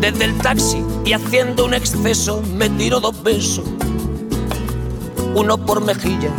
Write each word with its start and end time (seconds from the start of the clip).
Desde 0.00 0.24
el 0.24 0.38
taxi 0.38 0.84
y 1.04 1.12
haciendo 1.12 1.64
un 1.64 1.74
exceso 1.74 2.42
me 2.54 2.70
tiró 2.70 3.00
dos 3.00 3.22
besos, 3.22 3.64
uno 5.34 5.58
por 5.58 5.80
mejilla. 5.84 6.30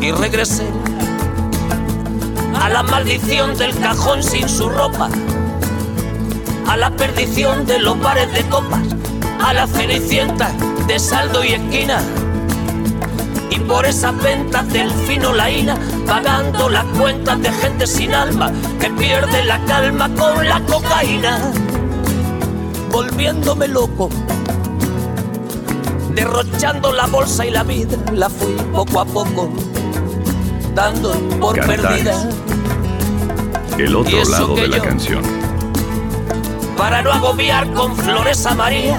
Y 0.00 0.10
regresé 0.12 0.66
a 2.60 2.68
la 2.68 2.82
maldición 2.82 3.56
del 3.56 3.76
cajón 3.78 4.22
sin 4.22 4.48
su 4.48 4.68
ropa, 4.68 5.08
a 6.68 6.76
la 6.76 6.90
perdición 6.96 7.66
de 7.66 7.78
los 7.78 8.00
bares 8.00 8.32
de 8.32 8.42
copas, 8.48 8.82
a 9.42 9.52
la 9.52 9.66
cenicienta 9.66 10.52
de 10.86 10.98
saldo 10.98 11.44
y 11.44 11.52
esquina 11.52 12.02
y 13.50 13.58
por 13.58 13.84
esas 13.84 14.16
ventas 14.22 14.68
del 14.72 14.90
fino 14.90 15.32
laína, 15.32 15.76
pagando 16.06 16.68
las 16.68 16.84
cuentas 16.96 17.40
de 17.42 17.52
gente 17.52 17.86
sin 17.86 18.14
alma 18.14 18.52
que 18.78 18.88
pierde 18.90 19.44
la 19.44 19.62
calma 19.64 20.08
con 20.14 20.48
la 20.48 20.60
cocaína, 20.60 21.52
volviéndome 22.90 23.68
loco, 23.68 24.08
derrochando 26.14 26.92
la 26.92 27.06
bolsa 27.06 27.44
y 27.44 27.50
la 27.50 27.64
vida, 27.64 27.98
la 28.12 28.30
fui 28.30 28.52
poco 28.72 29.00
a 29.00 29.04
poco, 29.04 29.50
dando 30.74 31.12
por 31.40 31.54
perdida. 31.66 32.28
El 33.78 33.96
otro 33.96 34.24
lado 34.24 34.54
de 34.54 34.68
la 34.68 34.80
canción. 34.80 35.22
Para 36.76 37.02
no 37.02 37.12
agobiar 37.12 37.70
con 37.72 37.96
flores 37.96 38.46
a 38.46 38.54
María 38.54 38.98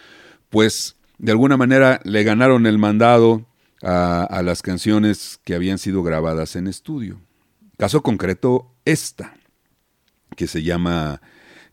pues 0.49 0.97
de 1.17 1.31
alguna 1.31 1.57
manera 1.57 1.99
le 2.03 2.23
ganaron 2.23 2.67
el 2.67 2.77
mandado 2.77 3.47
a, 3.81 4.23
a 4.23 4.43
las 4.43 4.61
canciones 4.61 5.39
que 5.43 5.55
habían 5.55 5.79
sido 5.79 6.03
grabadas 6.03 6.55
en 6.55 6.67
estudio. 6.67 7.19
Caso 7.75 8.03
concreto, 8.03 8.71
esta, 8.85 9.33
que 10.35 10.45
se 10.45 10.61
llama 10.61 11.23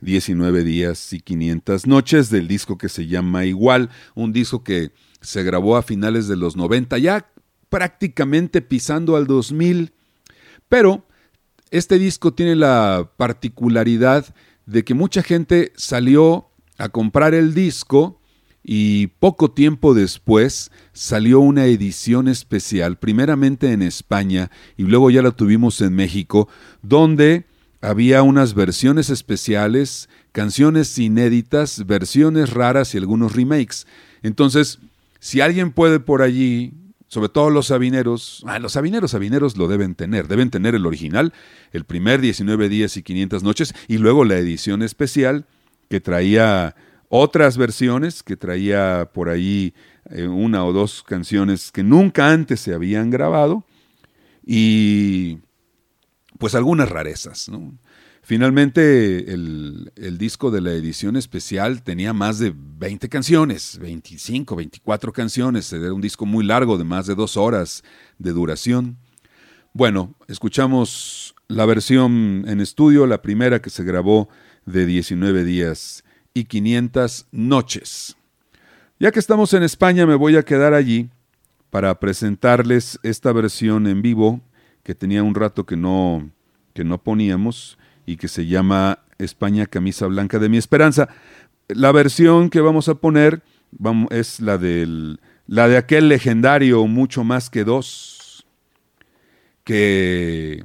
19 0.00 0.64
días 0.64 1.12
y 1.12 1.20
500 1.20 1.86
noches, 1.86 2.30
del 2.30 2.48
disco 2.48 2.78
que 2.78 2.88
se 2.88 3.06
llama 3.06 3.44
Igual, 3.44 3.90
un 4.14 4.32
disco 4.32 4.64
que 4.64 4.92
se 5.26 5.42
grabó 5.42 5.76
a 5.76 5.82
finales 5.82 6.28
de 6.28 6.36
los 6.36 6.54
90, 6.54 6.98
ya 6.98 7.28
prácticamente 7.68 8.62
pisando 8.62 9.16
al 9.16 9.26
2000, 9.26 9.92
pero 10.68 11.04
este 11.72 11.98
disco 11.98 12.32
tiene 12.32 12.54
la 12.54 13.10
particularidad 13.16 14.32
de 14.66 14.84
que 14.84 14.94
mucha 14.94 15.24
gente 15.24 15.72
salió 15.74 16.46
a 16.78 16.90
comprar 16.90 17.34
el 17.34 17.54
disco 17.54 18.20
y 18.62 19.08
poco 19.08 19.50
tiempo 19.50 19.94
después 19.94 20.70
salió 20.92 21.40
una 21.40 21.66
edición 21.66 22.28
especial, 22.28 22.96
primeramente 22.96 23.72
en 23.72 23.82
España 23.82 24.52
y 24.76 24.84
luego 24.84 25.10
ya 25.10 25.22
la 25.22 25.32
tuvimos 25.32 25.80
en 25.80 25.92
México, 25.92 26.48
donde 26.82 27.46
había 27.80 28.22
unas 28.22 28.54
versiones 28.54 29.10
especiales, 29.10 30.08
canciones 30.30 30.96
inéditas, 30.98 31.84
versiones 31.84 32.50
raras 32.50 32.94
y 32.94 32.98
algunos 32.98 33.34
remakes. 33.34 33.88
Entonces, 34.22 34.78
si 35.18 35.40
alguien 35.40 35.72
puede 35.72 36.00
por 36.00 36.22
allí, 36.22 36.72
sobre 37.08 37.28
todo 37.28 37.50
los 37.50 37.66
sabineros, 37.66 38.42
ah, 38.46 38.58
los 38.58 38.72
sabineros 38.72 39.10
sabineros 39.10 39.56
lo 39.56 39.68
deben 39.68 39.94
tener, 39.94 40.28
deben 40.28 40.50
tener 40.50 40.74
el 40.74 40.86
original, 40.86 41.32
el 41.72 41.84
primer 41.84 42.20
19 42.20 42.68
días 42.68 42.96
y 42.96 43.02
500 43.02 43.42
noches 43.42 43.74
y 43.88 43.98
luego 43.98 44.24
la 44.24 44.36
edición 44.36 44.82
especial 44.82 45.46
que 45.88 46.00
traía 46.00 46.74
otras 47.08 47.56
versiones, 47.56 48.22
que 48.22 48.36
traía 48.36 49.10
por 49.12 49.28
ahí 49.28 49.74
eh, 50.10 50.26
una 50.26 50.64
o 50.64 50.72
dos 50.72 51.02
canciones 51.02 51.70
que 51.70 51.82
nunca 51.82 52.32
antes 52.32 52.60
se 52.60 52.74
habían 52.74 53.10
grabado 53.10 53.64
y 54.44 55.38
pues 56.38 56.54
algunas 56.54 56.88
rarezas. 56.88 57.48
¿no? 57.48 57.74
Finalmente 58.26 59.32
el, 59.32 60.18
disco 60.18 60.50
de 60.50 60.60
la 60.60 60.72
edición 60.72 61.14
especial 61.14 61.84
tenía 61.84 62.12
más 62.12 62.40
de 62.40 62.52
20 62.56 63.08
canciones, 63.08 63.78
25, 63.80 64.56
24 64.56 65.12
canciones, 65.12 65.72
era 65.72 65.92
un 65.92 66.00
disco 66.00 66.26
muy 66.26 66.44
largo 66.44 66.76
de 66.76 66.82
más 66.82 67.06
de 67.06 67.14
dos 67.14 67.36
horas 67.36 67.84
de 68.18 68.32
duración. 68.32 68.96
Bueno, 69.72 70.16
escuchamos 70.26 71.36
la 71.46 71.66
versión 71.66 72.44
en 72.48 72.60
estudio, 72.60 73.06
la 73.06 73.22
primera 73.22 73.62
que 73.62 73.70
se 73.70 73.84
grabó 73.84 74.28
de 74.64 74.86
19 74.86 75.44
días 75.44 76.02
y 76.34 76.46
500 76.46 77.28
noches. 77.30 78.16
Ya 78.98 79.12
que 79.12 79.20
estamos 79.20 79.54
en 79.54 79.62
España, 79.62 80.04
me 80.04 80.16
voy 80.16 80.34
a 80.34 80.42
quedar 80.42 80.74
allí 80.74 81.10
para 81.70 82.00
presentarles 82.00 82.98
esta 83.04 83.30
versión 83.30 83.86
en 83.86 84.02
vivo 84.02 84.40
que 84.82 84.96
tenía 84.96 85.22
un 85.22 85.36
rato 85.36 85.64
que 85.64 85.76
no, 85.76 86.28
que 86.74 86.82
no 86.82 87.00
poníamos 87.00 87.78
y 88.06 88.16
que 88.16 88.28
se 88.28 88.46
llama 88.46 89.00
España 89.18 89.66
Camisa 89.66 90.06
Blanca 90.06 90.38
de 90.38 90.48
mi 90.48 90.56
Esperanza. 90.56 91.08
La 91.68 91.92
versión 91.92 92.48
que 92.48 92.60
vamos 92.60 92.88
a 92.88 92.94
poner 92.94 93.42
es 94.10 94.40
la, 94.40 94.56
del, 94.56 95.20
la 95.46 95.68
de 95.68 95.76
aquel 95.76 96.08
legendario 96.08 96.86
Mucho 96.86 97.24
más 97.24 97.50
que 97.50 97.64
dos, 97.64 98.46
que 99.64 100.64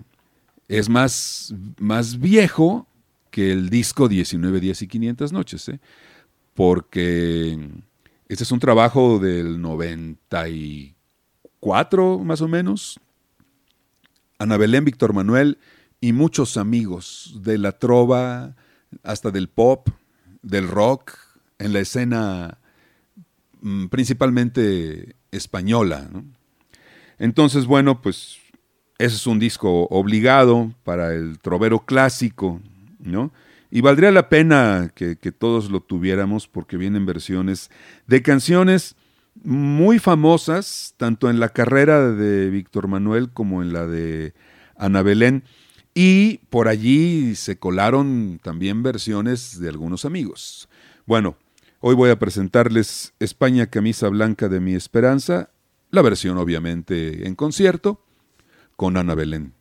es 0.68 0.88
más, 0.88 1.54
más 1.80 2.20
viejo 2.20 2.88
que 3.32 3.52
el 3.52 3.70
disco 3.70 4.08
19 4.08 4.60
días 4.60 4.84
y 4.84 4.88
500 4.88 5.34
noches, 5.34 5.68
¿eh? 5.70 5.80
porque 6.54 7.58
este 8.30 8.44
es 8.44 8.52
un 8.52 8.60
trabajo 8.60 9.18
del 9.20 9.60
94 9.62 12.20
más 12.20 12.42
o 12.42 12.48
menos. 12.48 13.00
Ana 14.38 14.58
Belén, 14.58 14.86
Víctor 14.86 15.14
Manuel 15.14 15.58
y 16.02 16.14
muchos 16.14 16.58
amigos 16.58 17.40
de 17.44 17.60
la 17.60 17.74
trova, 17.74 18.56
hasta 19.04 19.30
del 19.30 19.48
pop, 19.48 19.88
del 20.42 20.68
rock, 20.68 21.14
en 21.60 21.74
la 21.74 21.80
escena 21.80 22.58
mm, 23.62 23.86
principalmente 23.88 25.16
española. 25.30 26.10
Entonces, 27.20 27.68
bueno, 27.68 28.02
pues 28.02 28.40
ese 28.98 29.16
es 29.16 29.28
un 29.28 29.38
disco 29.38 29.84
obligado 29.92 30.74
para 30.84 31.14
el 31.14 31.38
trovero 31.40 31.86
clásico, 31.86 32.60
¿no? 33.00 33.32
Y 33.70 33.82
valdría 33.82 34.12
la 34.12 34.28
pena 34.28 34.92
que, 34.94 35.16
que 35.18 35.32
todos 35.32 35.70
lo 35.70 35.82
tuviéramos 35.82 36.48
porque 36.48 36.78
vienen 36.78 37.06
versiones 37.06 37.70
de 38.08 38.22
canciones 38.24 38.96
muy 39.44 40.00
famosas, 40.00 40.96
tanto 40.98 41.30
en 41.30 41.40
la 41.40 41.50
carrera 41.50 42.12
de 42.12 42.50
Víctor 42.50 42.88
Manuel 42.88 43.30
como 43.30 43.62
en 43.62 43.72
la 43.72 43.86
de 43.86 44.34
Ana 44.76 45.04
Belén. 45.04 45.44
Y 45.94 46.38
por 46.50 46.68
allí 46.68 47.36
se 47.36 47.58
colaron 47.58 48.40
también 48.42 48.82
versiones 48.82 49.60
de 49.60 49.70
algunos 49.70 50.06
amigos. 50.06 50.70
Bueno, 51.06 51.36
hoy 51.80 51.96
voy 51.96 52.10
a 52.10 52.20
presentarles 52.20 53.14
España 53.20 53.68
Camisa 53.68 54.08
Blanca 54.08 54.48
de 54.48 54.62
mi 54.62 54.74
Esperanza, 54.74 55.50
la 55.90 56.02
versión 56.02 56.38
obviamente 56.38 57.28
en 57.28 57.36
concierto, 57.36 58.06
con 58.78 58.96
Ana 58.96 59.16
Belén. 59.16 59.54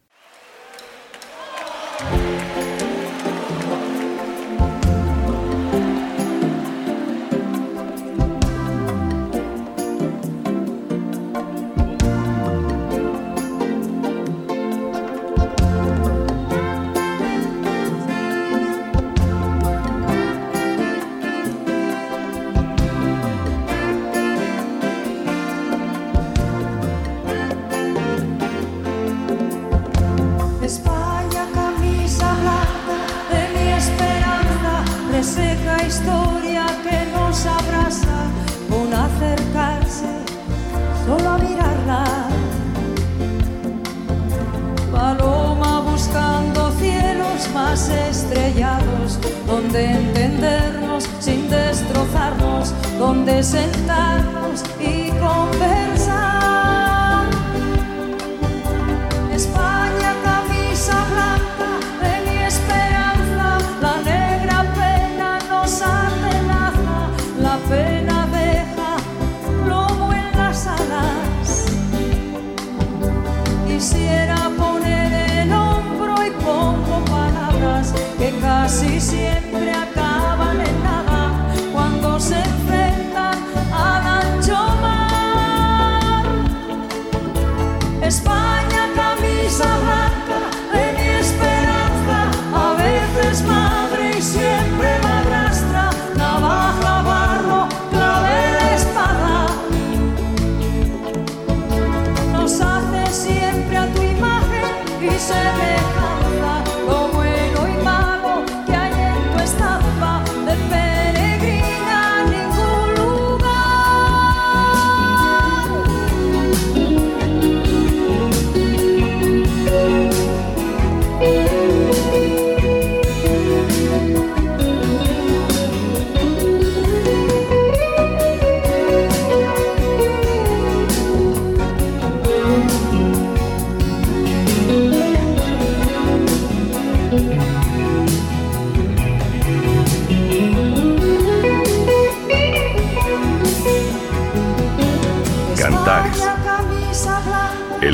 Casi 78.70 79.00
siempre 79.00 79.79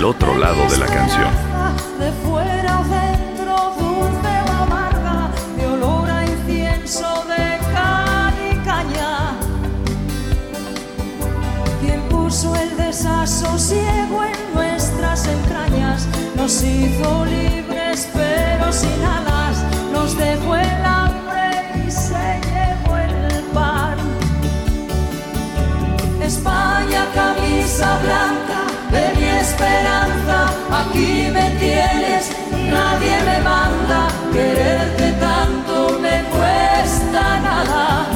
otro 0.07 0.39
lado 0.39 0.69
de 0.71 0.79
la 0.79 0.87
canción. 0.87 1.29
De 1.99 2.13
fuera 2.25 2.81
dentro, 2.85 3.75
dulce 3.77 4.35
o 4.47 4.53
amarga, 4.63 5.31
de 5.57 5.67
olor 5.67 6.09
a 6.09 6.25
incienso, 6.25 7.25
de 7.25 7.59
cal 7.73 8.35
y 8.49 8.55
caña. 8.65 9.35
Quien 11.81 12.01
puso 12.09 12.55
el 12.55 12.77
desasosiego 12.77 14.23
en 14.23 14.55
nuestras 14.55 15.27
entrañas, 15.27 16.07
nos 16.37 16.63
hizo 16.63 17.25
libres 17.25 18.09
pero 18.15 18.73
sin 18.73 19.05
alas, 19.05 19.36
quererte 34.33 35.13
tanto 35.21 35.99
me 36.01 36.23
cuesta 36.35 37.41
nada. 37.41 38.07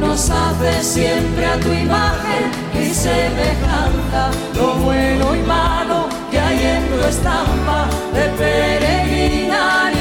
Nos 0.00 0.30
hace 0.30 0.82
siempre 0.82 1.46
a 1.46 1.56
tu 1.58 1.72
imagen 1.72 2.44
y 2.74 2.86
semejanza, 2.94 4.30
lo 4.56 4.74
bueno 4.74 5.34
y 5.36 5.42
malo 5.42 6.08
que 6.30 6.38
hay 6.38 6.58
en 6.76 6.88
tu 6.88 7.06
estampa, 7.06 7.88
de 8.14 8.24
peregrina 8.38 9.92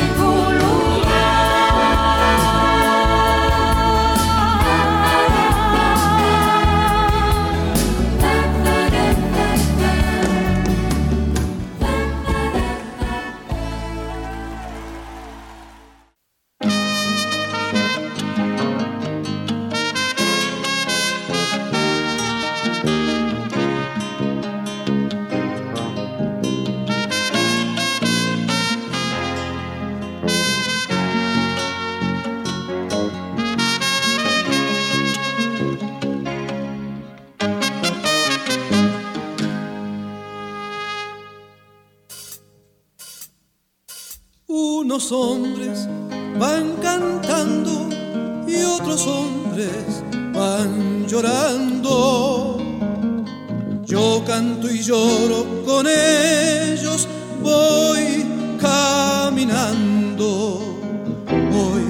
Unos 44.91 45.07
hombres 45.13 45.87
van 46.37 46.75
cantando 46.81 47.87
y 48.45 48.61
otros 48.61 49.07
hombres 49.07 50.03
van 50.33 51.07
llorando. 51.07 52.57
Yo 53.85 54.21
canto 54.27 54.69
y 54.69 54.81
lloro 54.81 55.45
con 55.65 55.87
ellos, 55.87 57.07
voy 57.41 58.25
caminando, 58.59 60.59
voy 61.53 61.85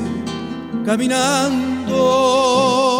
caminando. 0.86 2.90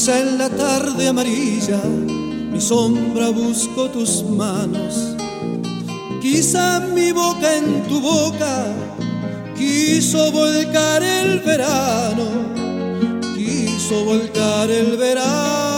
Quizá 0.00 0.18
en 0.18 0.38
la 0.38 0.48
tarde 0.48 1.08
amarilla 1.08 1.82
mi 1.84 2.58
sombra 2.58 3.28
busco 3.28 3.90
tus 3.90 4.22
manos. 4.22 5.14
Quizá 6.22 6.80
mi 6.80 7.12
boca 7.12 7.54
en 7.58 7.82
tu 7.82 8.00
boca 8.00 8.64
quiso 9.58 10.32
volcar 10.32 11.02
el 11.02 11.40
verano, 11.40 12.24
quiso 13.36 14.06
volcar 14.06 14.70
el 14.70 14.96
verano. 14.96 15.69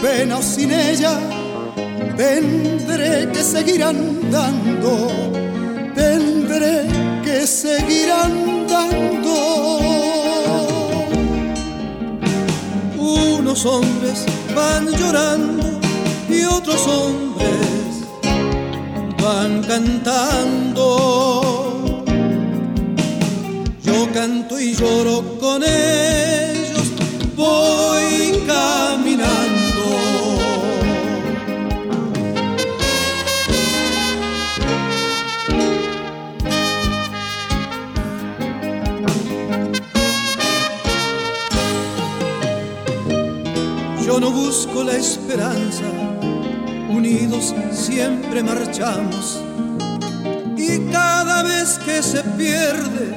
Pena 0.00 0.38
o 0.38 0.42
sin 0.42 0.70
ella 0.70 1.18
tendré 2.16 3.30
que 3.32 3.42
seguir 3.42 3.82
andando, 3.82 5.08
tendré 5.94 6.86
que 7.24 7.46
seguir 7.46 8.10
andando. 8.10 9.36
Unos 12.98 13.64
hombres 13.66 14.24
van 14.54 14.88
llorando 14.88 15.80
y 16.28 16.44
otros 16.44 16.86
hombres 16.86 18.04
van 19.22 19.62
cantando. 19.62 20.84
Yo 23.82 24.08
canto 24.12 24.60
y 24.60 24.74
lloro 24.74 25.38
con 25.40 25.62
ellos, 25.62 26.92
voy 27.36 28.17
conozco 44.20 44.82
la 44.82 44.96
esperanza, 44.96 45.84
unidos 46.90 47.54
siempre 47.70 48.42
marchamos. 48.42 49.40
Y 50.56 50.90
cada 50.90 51.44
vez 51.44 51.78
que 51.84 52.02
se 52.02 52.24
pierde, 52.36 53.14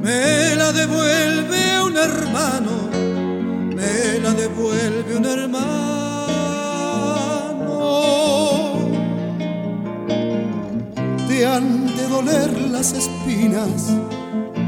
me 0.00 0.54
la 0.56 0.72
devuelve 0.72 1.82
un 1.82 1.98
hermano, 1.98 2.88
me 3.74 4.18
la 4.22 4.32
devuelve 4.32 5.16
un 5.16 5.24
hermano. 5.26 5.66
Te 11.28 11.46
han 11.46 11.94
de 11.94 12.08
doler 12.08 12.70
las 12.70 12.92
espinas 12.92 13.92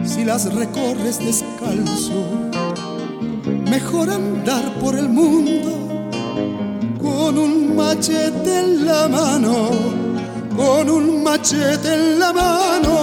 si 0.05 0.25
las 0.27 0.53
recorres 0.53 1.19
descalzo. 1.19 2.48
Mejor 3.71 4.11
andar 4.11 4.65
por 4.81 4.97
el 4.97 5.09
mundo 5.09 5.71
con 7.01 7.39
un 7.39 7.77
machete 7.77 8.59
en 8.61 8.87
la 8.87 9.09
mano, 9.09 9.71
con 10.57 10.89
un 10.89 11.23
machete 11.23 11.95
en 11.95 12.19
la 12.19 12.33
mano. 12.33 12.95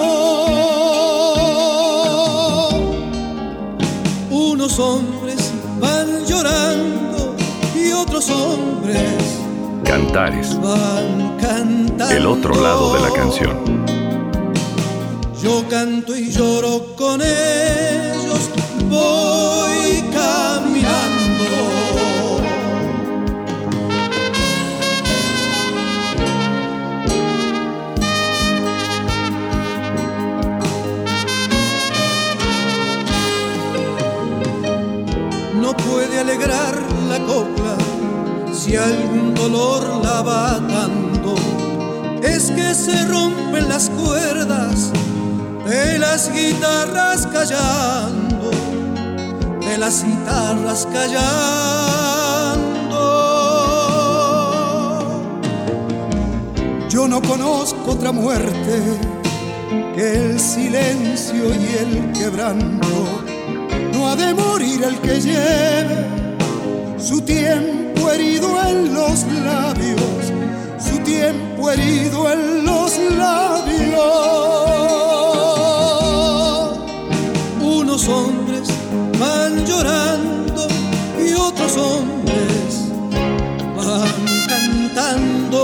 Unos 4.31 4.79
hombres 4.79 5.51
van 5.79 6.25
llorando 6.25 7.35
y 7.75 7.91
otros 7.91 8.29
hombres 8.29 9.35
Cantares, 9.83 10.59
van 10.61 11.37
cantando. 11.39 12.09
el 12.09 12.25
otro 12.25 12.59
lado 12.61 12.95
de 12.95 13.01
la 13.01 13.11
canción. 13.11 13.85
Yo 15.41 15.63
canto 15.69 16.15
y 16.15 16.31
lloro 16.31 16.95
con 16.95 17.21
ellos, 17.21 18.49
voy 18.89 19.94
No 35.65 35.75
puede 35.75 36.19
alegrar 36.19 36.75
la 37.09 37.17
copla 37.25 37.75
si 38.53 38.75
algún 38.75 39.33
dolor 39.33 40.03
la 40.03 40.21
va 40.21 40.59
dando. 40.59 41.35
Es 42.21 42.51
que 42.51 42.75
se 42.75 43.05
rompen 43.05 43.67
las 43.67 43.89
cuerdas 43.89 44.91
de 45.65 45.97
las 45.97 46.31
guitarras 46.31 47.25
callando, 47.27 48.34
de 49.65 49.77
las 49.77 50.05
guitarras 50.05 50.87
callando. 50.91 51.35
Yo 56.89 57.07
no 57.07 57.21
conozco 57.21 57.91
otra 57.91 58.11
muerte 58.11 58.81
que 59.95 60.25
el 60.25 60.39
silencio 60.39 61.45
y 61.53 61.75
el 61.77 62.11
quebranto. 62.13 62.87
No 63.93 64.09
ha 64.09 64.15
de 64.15 64.33
morir 64.33 64.83
el 64.83 64.97
que 64.99 65.19
lleve 65.19 66.05
su 66.97 67.21
tiempo 67.21 68.11
herido 68.11 68.47
en 68.67 68.93
los 68.93 69.23
labios, 69.43 70.31
su 70.79 70.99
tiempo 70.99 71.71
herido 71.71 72.31
en 72.31 72.65
los 72.65 72.97
labios. 73.17 73.99
Unos 77.61 78.07
hombres 78.07 78.34
van 79.19 79.65
llorando 79.65 80.67
y 81.19 81.33
otros 81.33 81.77
hombres 81.77 82.89
van 83.75 84.25
cantando. 84.47 85.63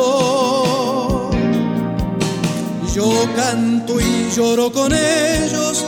Yo 2.94 3.10
canto 3.36 4.00
y 4.00 4.30
lloro 4.36 4.72
con 4.72 4.94
ellos, 4.94 5.86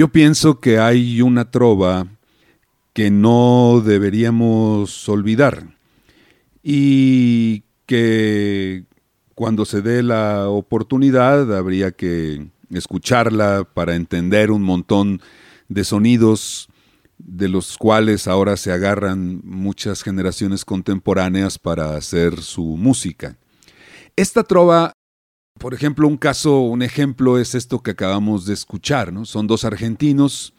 Yo 0.00 0.08
pienso 0.08 0.60
que 0.60 0.78
hay 0.78 1.20
una 1.20 1.50
trova 1.50 2.06
que 2.94 3.10
no 3.10 3.82
deberíamos 3.84 5.06
olvidar 5.10 5.76
y 6.62 7.64
que 7.84 8.86
cuando 9.34 9.66
se 9.66 9.82
dé 9.82 10.02
la 10.02 10.48
oportunidad 10.48 11.54
habría 11.54 11.90
que 11.90 12.48
escucharla 12.70 13.68
para 13.74 13.94
entender 13.94 14.50
un 14.50 14.62
montón 14.62 15.20
de 15.68 15.84
sonidos 15.84 16.70
de 17.18 17.50
los 17.50 17.76
cuales 17.76 18.26
ahora 18.26 18.56
se 18.56 18.72
agarran 18.72 19.42
muchas 19.44 20.02
generaciones 20.02 20.64
contemporáneas 20.64 21.58
para 21.58 21.94
hacer 21.94 22.40
su 22.40 22.64
música. 22.78 23.36
Esta 24.16 24.44
trova 24.44 24.94
por 25.60 25.74
ejemplo, 25.74 26.08
un 26.08 26.16
caso, 26.16 26.60
un 26.60 26.80
ejemplo 26.80 27.38
es 27.38 27.54
esto 27.54 27.82
que 27.82 27.90
acabamos 27.90 28.46
de 28.46 28.54
escuchar, 28.54 29.12
¿no? 29.12 29.26
Son 29.26 29.46
dos 29.46 29.66
argentinos, 29.66 30.54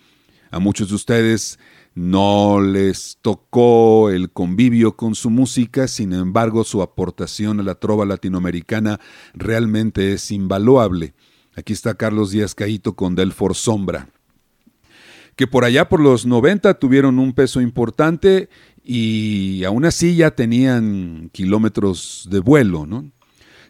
a 0.51 0.59
muchos 0.59 0.89
de 0.89 0.95
ustedes 0.95 1.57
no 1.95 2.61
les 2.61 3.17
tocó 3.19 4.11
el 4.11 4.29
convivio 4.29 4.95
con 4.95 5.15
su 5.15 5.31
música, 5.31 5.87
sin 5.87 6.13
embargo 6.13 6.63
su 6.63 6.83
aportación 6.83 7.59
a 7.59 7.63
la 7.63 7.75
trova 7.75 8.05
latinoamericana 8.05 8.99
realmente 9.33 10.13
es 10.13 10.29
invaluable. 10.29 11.15
Aquí 11.55 11.73
está 11.73 11.95
Carlos 11.95 12.29
Díaz 12.29 12.53
Caíto 12.53 12.95
con 12.95 13.15
Delfor 13.15 13.55
Sombra, 13.55 14.07
que 15.35 15.47
por 15.47 15.65
allá 15.65 15.89
por 15.89 15.99
los 15.99 16.27
90 16.27 16.75
tuvieron 16.75 17.17
un 17.17 17.33
peso 17.33 17.59
importante 17.59 18.49
y 18.83 19.63
aún 19.63 19.83
así 19.83 20.15
ya 20.15 20.29
tenían 20.29 21.31
kilómetros 21.33 22.27
de 22.29 22.39
vuelo, 22.39 22.85
¿no? 22.85 23.11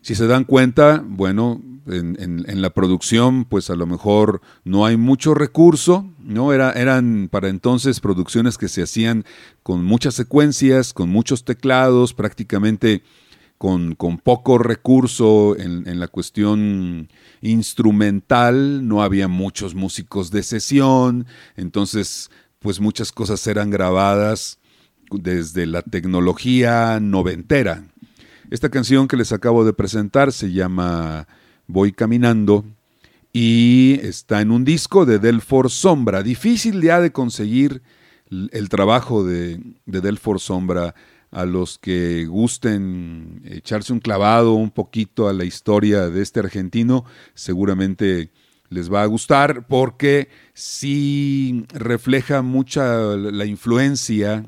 Si 0.02 0.16
se 0.16 0.28
dan 0.28 0.46
cuenta, 0.46 1.04
bueno, 1.06 1.62
en, 1.88 2.62
la 2.62 2.70
producción, 2.72 3.46
pues 3.46 3.70
a 3.70 3.76
lo 3.76 3.86
mejor 3.86 4.42
no 4.64 4.86
hay 4.86 4.98
mucho 4.98 5.34
recurso, 5.34 6.10
¿no? 6.24 6.54
Era, 6.54 6.72
eran 6.72 7.28
para 7.32 7.50
entonces 7.50 8.00
producciones 8.00 8.58
que 8.58 8.68
se 8.68 8.84
hacían 8.84 9.26
con 9.64 9.84
muchas 9.84 10.16
secuencias, 10.16 10.94
con 10.94 11.10
muchos 11.10 11.44
teclados, 11.44 12.14
prácticamente 12.14 13.04
con, 13.58 13.96
con 13.96 14.18
poco 14.18 14.58
recurso 14.58 15.56
en, 15.58 15.88
en, 15.88 16.00
la 16.00 16.08
cuestión 16.08 17.10
instrumental, 17.42 18.88
no 18.88 19.04
había 19.04 19.28
muchos 19.28 19.76
músicos 19.76 20.32
de 20.32 20.42
sesión, 20.42 21.28
entonces, 21.56 22.32
pues 22.60 22.80
muchas 22.80 23.12
cosas 23.12 23.46
eran 23.46 23.70
grabadas 23.70 24.58
desde 25.12 25.68
la 25.68 25.82
tecnología 25.84 27.00
noventera, 27.00 27.84
esta 28.52 28.70
canción 28.70 29.08
que 29.08 29.16
les 29.16 29.32
acabo 29.32 29.64
de 29.64 29.72
presentar 29.72 30.34
se 30.34 30.52
llama 30.52 31.26
Voy 31.68 31.94
Caminando 31.94 32.66
y 33.32 33.98
está 34.04 34.42
en 34.42 34.52
un 34.52 34.66
disco 34.66 35.06
de 35.06 35.20
Delfor 35.20 35.72
Sombra. 35.72 36.22
Difícil 36.22 36.82
ya 36.82 37.00
de 37.00 37.14
conseguir 37.14 37.82
el 38.30 38.68
trabajo 38.68 39.24
de, 39.24 39.62
de 39.86 40.02
Delfor 40.02 40.42
Sombra 40.42 40.94
a 41.32 41.46
los 41.46 41.80
que 41.80 42.26
gusten 42.26 43.42
echarse 43.46 43.94
un 43.94 44.02
clavado 44.02 44.52
un 44.52 44.70
poquito 44.70 45.30
a 45.30 45.34
la 45.34 45.46
historia 45.46 46.10
de 46.10 46.22
este 46.22 46.42
argentino, 46.42 47.06
seguramente 47.34 48.32
les 48.68 48.92
va 48.92 49.04
a 49.04 49.06
gustar 49.06 49.66
porque 49.66 50.28
sí 50.54 51.66
refleja 51.70 52.42
mucha 52.42 53.16
la 53.16 53.46
influencia 53.46 54.46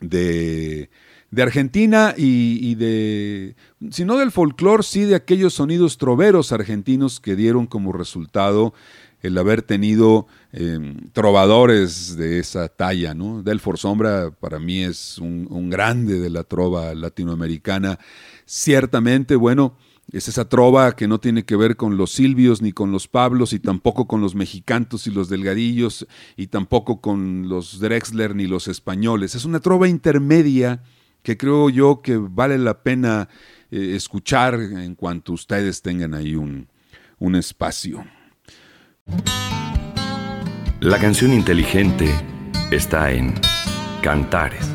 de 0.00 0.90
de 1.30 1.42
Argentina 1.42 2.14
y, 2.16 2.58
y, 2.62 2.74
de, 2.76 3.56
si 3.90 4.04
no 4.04 4.16
del 4.16 4.30
folclore, 4.30 4.82
sí 4.82 5.02
de 5.02 5.14
aquellos 5.14 5.54
sonidos 5.54 5.98
troveros 5.98 6.52
argentinos 6.52 7.20
que 7.20 7.36
dieron 7.36 7.66
como 7.66 7.92
resultado 7.92 8.74
el 9.22 9.36
haber 9.38 9.62
tenido 9.62 10.26
eh, 10.52 10.94
trovadores 11.12 12.16
de 12.16 12.38
esa 12.38 12.68
talla, 12.68 13.14
¿no? 13.14 13.42
Delfor 13.42 13.78
Sombra 13.78 14.30
para 14.30 14.58
mí 14.58 14.82
es 14.82 15.18
un, 15.18 15.46
un, 15.50 15.70
grande 15.70 16.20
de 16.20 16.30
la 16.30 16.44
trova 16.44 16.94
latinoamericana. 16.94 17.98
Ciertamente, 18.44 19.34
bueno, 19.36 19.76
es 20.12 20.28
esa 20.28 20.48
trova 20.48 20.94
que 20.94 21.08
no 21.08 21.18
tiene 21.18 21.44
que 21.44 21.56
ver 21.56 21.76
con 21.76 21.96
los 21.96 22.12
silvios 22.12 22.62
ni 22.62 22.72
con 22.72 22.92
los 22.92 23.08
pablos 23.08 23.52
y 23.52 23.58
tampoco 23.58 24.06
con 24.06 24.20
los 24.20 24.34
mexicantos 24.34 25.06
y 25.06 25.10
los 25.10 25.28
delgadillos 25.28 26.06
y 26.36 26.46
tampoco 26.46 27.00
con 27.00 27.48
los 27.48 27.80
Drexler 27.80 28.36
ni 28.36 28.46
los 28.46 28.68
españoles. 28.68 29.34
Es 29.34 29.44
una 29.44 29.60
trova 29.60 29.88
intermedia 29.88 30.82
que 31.26 31.36
creo 31.36 31.68
yo 31.70 32.02
que 32.02 32.18
vale 32.18 32.56
la 32.56 32.84
pena 32.84 33.28
eh, 33.72 33.94
escuchar 33.96 34.54
en 34.54 34.94
cuanto 34.94 35.32
ustedes 35.32 35.82
tengan 35.82 36.14
ahí 36.14 36.36
un, 36.36 36.68
un 37.18 37.34
espacio. 37.34 38.06
La 40.78 41.00
canción 41.00 41.32
inteligente 41.32 42.14
está 42.70 43.10
en 43.10 43.34
Cantares. 44.02 44.70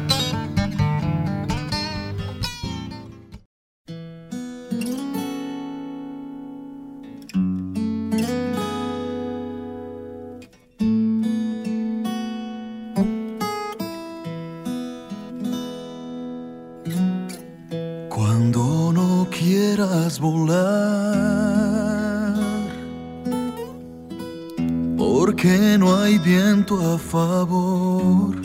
A 26.82 26.98
favor. 26.98 28.36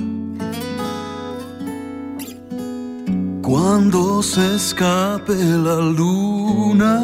Cuando 3.43 4.23
se 4.23 4.57
escape 4.57 5.35
la 5.35 5.77
luna 5.81 7.01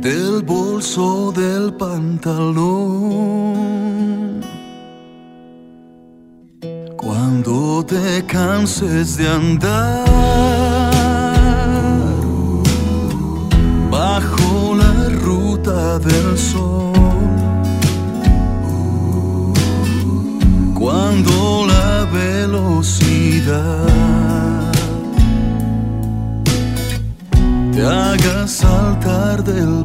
del 0.00 0.42
bolso 0.42 1.32
del 1.32 1.74
pantalón. 1.74 3.18
Cuando 6.96 7.84
te 7.84 8.24
canses 8.26 9.16
de 9.16 9.28
andar 9.28 10.97
te 27.72 27.82
haga 27.82 28.46
saltar 28.46 29.42
del 29.42 29.77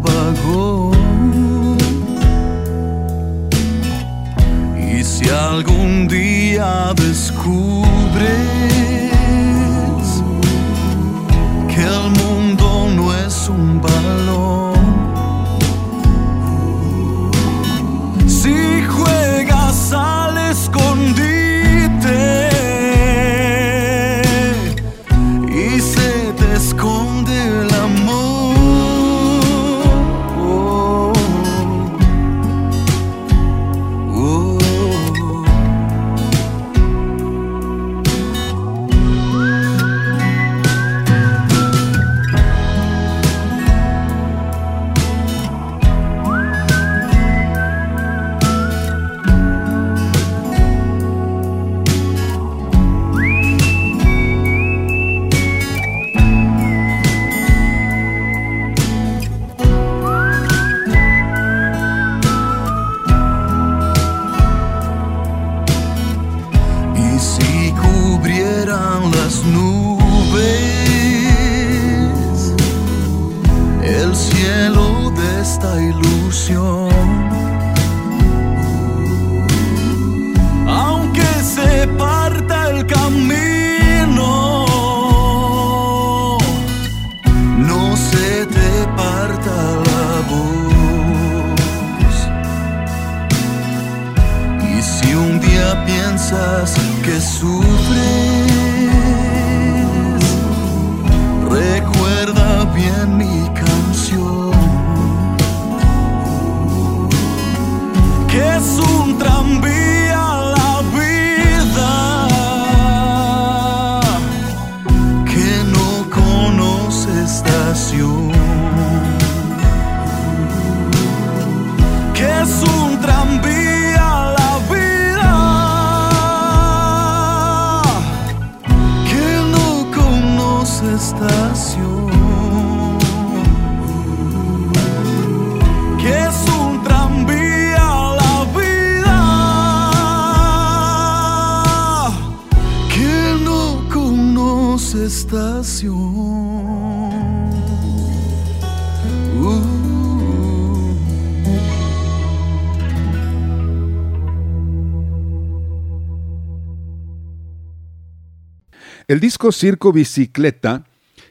disco 159.43 159.51
Circo 159.51 159.91
Bicicleta 159.91 160.85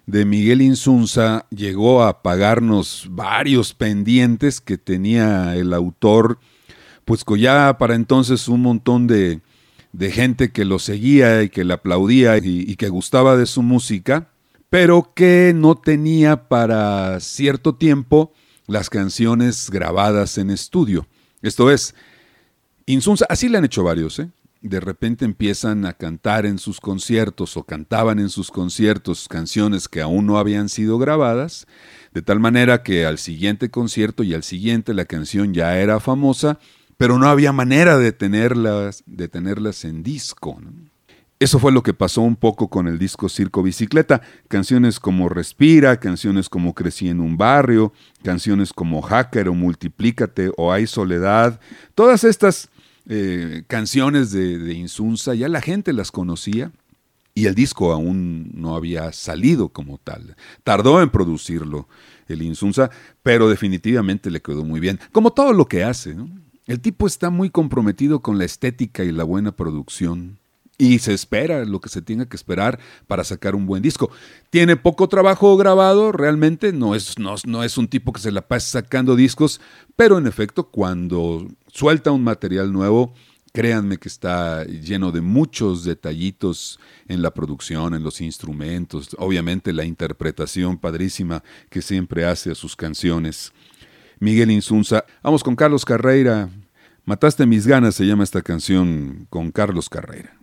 de 0.05 0.27
Miguel 0.27 0.61
Insunza 0.61 1.47
llegó 1.49 2.03
a 2.03 2.23
pagarnos 2.23 3.07
varios 3.09 3.73
pendientes 3.73 4.61
que 4.61 4.77
tenía 4.77 5.57
el 5.57 5.73
autor, 5.73 6.39
pues 7.07 7.25
ya 7.39 7.79
para 7.79 7.95
entonces 7.95 8.49
un 8.49 8.61
montón 8.61 9.07
de, 9.07 9.41
gente 10.11 10.53
que 10.53 10.67
lo 10.67 10.79
seguía 10.79 11.43
y 11.43 11.49
que 11.49 11.65
le 11.65 11.73
aplaudía 11.73 12.37
y, 12.37 12.71
y 12.71 12.77
que 12.77 12.91
gustaba 12.91 13.35
de 13.35 13.47
su 13.47 13.63
música, 13.63 14.29
pero 14.69 15.15
que 15.15 15.55
no 15.57 15.75
tenía 15.77 16.49
para 16.49 17.19
cierto 17.19 17.77
tiempo 17.77 18.35
las 18.67 18.91
canciones 18.91 19.71
grabadas 19.71 20.37
en 20.37 20.51
estudio. 20.51 21.07
Esto 21.41 21.71
es, 21.71 21.95
Insunza, 22.85 23.25
así 23.31 23.49
le 23.49 23.57
han 23.57 23.65
hecho 23.65 23.83
varios, 23.83 24.19
¿eh? 24.19 24.29
De 24.69 24.81
repente 24.81 25.25
empiezan 25.25 25.85
a 25.87 25.93
cantar 25.93 26.47
en 26.47 26.59
sus 26.59 26.81
conciertos 26.81 27.57
o 27.57 27.65
cantaban 27.65 28.19
en 28.19 28.29
sus 28.29 28.51
conciertos 28.51 29.27
canciones 29.29 29.89
que 29.89 30.01
aún 30.01 30.27
no 30.27 30.39
habían 30.39 30.69
sido 30.69 30.99
grabadas, 30.99 31.67
de 32.13 32.23
tal 32.23 32.39
manera 32.39 32.83
que 32.83 33.05
al 33.05 33.19
siguiente 33.19 33.71
concierto 33.71 34.23
y 34.23 34.35
al 34.35 34.45
siguiente 34.45 34.95
la 34.95 35.05
canción 35.05 35.53
ya 35.53 35.79
era 35.79 35.99
famosa, 35.99 36.59
pero 36.97 37.19
no 37.19 37.27
había 37.27 37.53
manera 37.53 37.99
de 37.99 38.13
tenerlas, 38.13 39.03
de 39.07 39.29
tenerlas 39.29 39.85
en 39.85 40.05
disco. 40.05 40.57
Eso 41.41 41.59
fue 41.59 41.73
lo 41.73 41.83
que 41.83 41.93
pasó 41.93 42.21
un 42.21 42.37
poco 42.37 42.69
con 42.69 42.87
el 42.87 43.01
disco 43.01 43.29
Circo 43.29 43.65
Bicicleta. 43.65 44.23
Canciones 44.47 45.01
como 45.01 45.29
Respira, 45.29 45.99
canciones 45.99 46.49
como 46.49 46.73
Crecí 46.73 47.09
en 47.09 47.19
un 47.19 47.37
barrio, 47.37 47.93
canciones 48.23 48.73
como 48.73 49.03
Hacker 49.03 49.49
o 49.49 49.55
Multiplícate 49.55 50.53
o 50.57 50.73
Hay 50.73 50.87
Soledad. 50.87 51.59
Todas 51.97 52.23
estas 52.23 52.71
eh, 53.09 53.65
canciones 53.67 54.31
de, 54.31 54.75
Insunza, 54.75 55.35
ya 55.35 55.49
la 55.49 55.61
gente 55.61 55.93
las 55.93 56.13
conocía 56.13 56.71
y 57.35 57.47
el 57.47 57.55
disco 57.55 57.93
aún 57.93 58.51
no 58.55 58.77
había 58.77 59.13
salido 59.13 59.71
como 59.71 59.99
tal. 59.99 60.37
Tardó 60.63 61.03
en 61.03 61.11
producirlo 61.11 61.89
el 62.29 62.43
Insunza, 62.43 62.91
pero 63.23 63.49
definitivamente 63.49 64.31
le 64.31 64.41
quedó 64.41 64.65
muy 64.65 64.81
bien, 64.81 65.01
como 65.11 65.33
todo 65.33 65.53
lo 65.53 65.67
que 65.67 65.83
hace. 65.83 66.15
El 66.67 66.81
tipo 66.81 67.07
está 67.07 67.31
muy 67.31 67.51
comprometido 67.51 68.21
con 68.21 68.39
la 68.39 68.45
estética 68.45 69.03
y 69.03 69.13
la 69.13 69.25
buena 69.25 69.53
producción. 69.53 70.39
Y 70.79 70.99
se 71.01 71.13
espera 71.13 71.65
lo 71.65 71.81
que 71.81 71.89
se 71.89 72.03
tenga 72.03 72.27
que 72.27 72.37
esperar 72.37 72.81
para 73.07 73.25
sacar 73.25 73.55
un 73.55 73.67
buen 73.67 73.83
disco. 73.83 74.11
Tiene 74.51 74.77
poco 74.77 75.09
trabajo 75.09 75.57
grabado, 75.57 76.13
realmente, 76.13 76.73
no 76.73 76.95
es, 76.95 77.19
no, 77.19 77.35
no 77.45 77.63
es 77.63 77.79
un 77.79 77.89
tipo 77.89 78.13
que 78.13 78.21
se 78.21 78.33
la 78.33 78.49
pase 78.49 78.71
sacando 78.71 79.15
discos, 79.15 79.61
pero 79.97 80.19
en 80.19 80.27
efecto, 80.27 80.69
cuando 80.69 81.47
suelta 81.73 82.13
un 82.13 82.23
material 82.23 82.73
nuevo, 82.73 83.15
Créanme 83.53 83.99
que 83.99 84.09
está 84.09 84.65
lleno 84.65 85.13
de 85.13 85.21
muchos 85.21 85.85
detallitos 85.85 86.81
en 87.07 87.21
la 87.21 87.35
producción, 87.35 87.93
en 87.93 88.03
los 88.03 88.23
instrumentos, 88.23 89.15
obviamente 89.19 89.75
la 89.75 89.85
interpretación 89.85 90.79
padrísima 90.79 91.45
que 91.69 91.83
siempre 91.83 92.25
hace 92.25 92.51
a 92.51 92.55
sus 92.55 92.75
canciones. 92.75 93.53
Miguel 94.21 94.51
Insunza. 94.51 95.05
Vamos 95.23 95.45
con 95.45 95.55
Carlos 95.55 95.85
Carreira. 95.85 96.49
Mataste 97.05 97.45
mis 97.45 97.67
ganas 97.67 97.95
se 97.95 98.07
llama 98.07 98.25
esta 98.25 98.41
canción 98.41 99.27
con 99.29 99.51
Carlos 99.51 99.91
Carreira. 99.91 100.35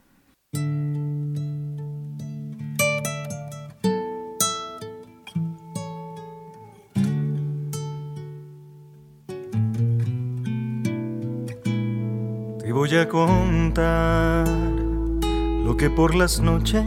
Voy 12.71 12.95
a 12.97 13.07
contar 13.07 14.47
lo 14.47 15.75
que 15.75 15.89
por 15.89 16.13
las 16.13 16.39
noches 16.39 16.83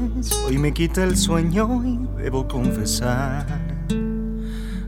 hoy 0.46 0.58
me 0.58 0.72
quita 0.72 1.02
el 1.02 1.16
sueño 1.16 1.82
y 1.84 2.22
debo 2.22 2.46
confesar. 2.46 3.46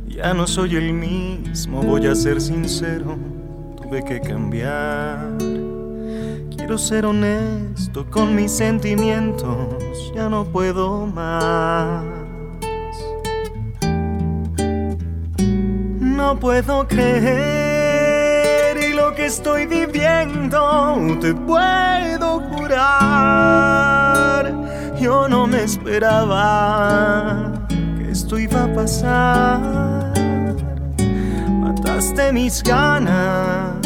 Ya 0.07 0.33
no 0.35 0.47
soy 0.47 0.77
el 0.77 0.93
mismo, 0.93 1.83
voy 1.83 2.07
a 2.07 2.15
ser 2.15 2.41
sincero, 2.41 3.17
tuve 3.77 4.05
que 4.05 4.21
cambiar. 4.21 5.37
Quiero 6.57 6.79
ser 6.79 7.07
honesto 7.07 8.09
con 8.11 8.37
mis 8.37 8.53
sentimientos, 8.53 10.13
ya 10.15 10.29
no 10.29 10.45
puedo 10.45 11.07
más. 11.07 12.05
No 16.01 16.39
puedo 16.39 16.87
creer 16.87 17.64
que 19.15 19.27
estoy 19.27 19.67
viviendo, 19.67 21.19
te 21.21 21.35
puedo 21.35 22.41
jurar. 22.51 23.75
Yo 24.99 25.29
no 25.29 25.47
me 25.47 25.63
esperaba 25.63 27.53
que 27.69 28.11
esto 28.11 28.39
iba 28.39 28.65
a 28.65 28.75
pasar. 28.75 29.61
Mataste 31.49 32.33
mis 32.33 32.63
ganas. 32.63 33.77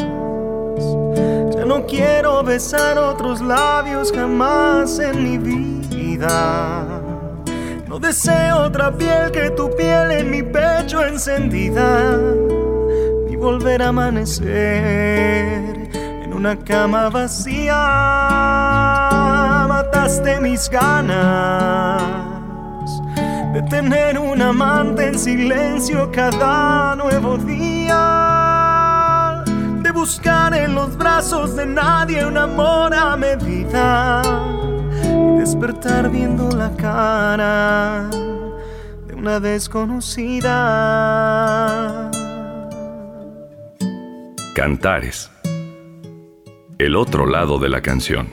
Ya 1.55 1.65
no 1.67 1.85
quiero 1.87 2.43
besar 2.43 2.97
otros 2.99 3.41
labios 3.41 4.13
jamás 4.13 4.99
en 4.99 5.25
mi 5.25 5.39
vida. 5.39 6.87
No 7.87 7.99
deseo 7.99 8.63
otra 8.65 8.97
piel 8.97 9.31
que 9.33 9.51
tu 9.51 9.75
piel 9.77 10.11
en 10.13 10.31
mi 10.31 10.43
pecho 10.43 11.05
encendida 11.05 12.17
volver 13.51 13.81
a 13.83 13.89
amanecer 13.89 14.47
en 16.23 16.35
una 16.35 16.55
cama 16.55 17.09
vacía. 17.09 17.75
Mataste 19.67 20.39
mis 20.39 20.69
ganas 20.69 22.03
de 23.55 23.63
tener 23.71 24.19
un 24.19 24.43
amante 24.43 25.07
en 25.09 25.19
silencio 25.19 26.13
cada 26.13 26.95
nuevo 26.97 27.39
día. 27.39 28.03
De 29.83 29.93
buscar 29.93 30.53
en 30.53 30.75
los 30.75 30.95
brazos 30.99 31.57
de 31.57 31.65
nadie 31.65 32.27
un 32.27 32.37
amor 32.37 32.93
a 32.93 33.17
medida. 33.17 34.21
Y 35.05 35.39
despertar 35.39 36.11
viendo 36.11 36.51
la 36.51 36.71
cara 36.77 38.11
de 39.07 39.15
una 39.15 39.41
desconocida. 39.41 40.59
Cantares. 44.59 45.31
El 46.79 46.97
otro 46.97 47.27
lado 47.27 47.61
de 47.61 47.69
la 47.69 47.81
canción. 47.81 48.27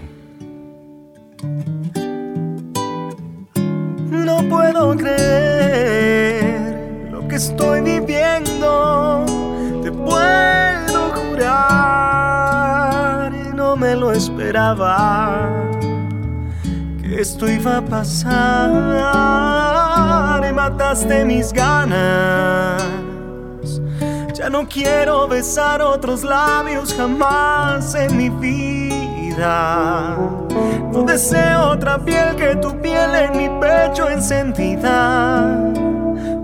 No 4.09 4.41
puedo 4.49 4.97
creer 4.97 7.09
lo 7.11 7.27
que 7.27 7.35
estoy 7.35 7.81
viviendo. 7.81 9.23
Te 9.83 9.91
puedo 9.91 11.11
jurar, 11.13 12.11
no 13.53 13.75
me 13.75 13.95
lo 13.95 14.11
esperaba. 14.11 15.51
Que 17.03 17.21
esto 17.21 17.47
iba 17.47 17.77
a 17.77 17.85
pasar. 17.85 18.71
Mataste 20.55 21.23
mis 21.23 21.53
ganas 21.53 22.81
ya 24.45 24.49
no 24.51 24.67
quiero 24.67 25.27
besar 25.27 25.81
otros 25.81 26.23
labios 26.23 26.93
jamás 26.93 27.95
en 27.95 28.15
mi 28.15 28.29
vida. 28.29 30.15
No 30.91 31.01
deseo 31.01 31.71
otra 31.71 31.97
piel 31.97 32.35
que 32.35 32.55
tu 32.57 32.79
piel 32.79 33.15
en 33.15 33.37
mi 33.37 33.49
pecho 33.59 34.07
encendida. 34.07 35.47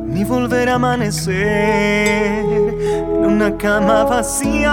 Ni 0.04 0.24
volver 0.24 0.70
a 0.70 0.76
amanecer 0.76 2.44
en 2.44 3.24
una 3.24 3.56
cama 3.56 4.04
vacía 4.06 4.72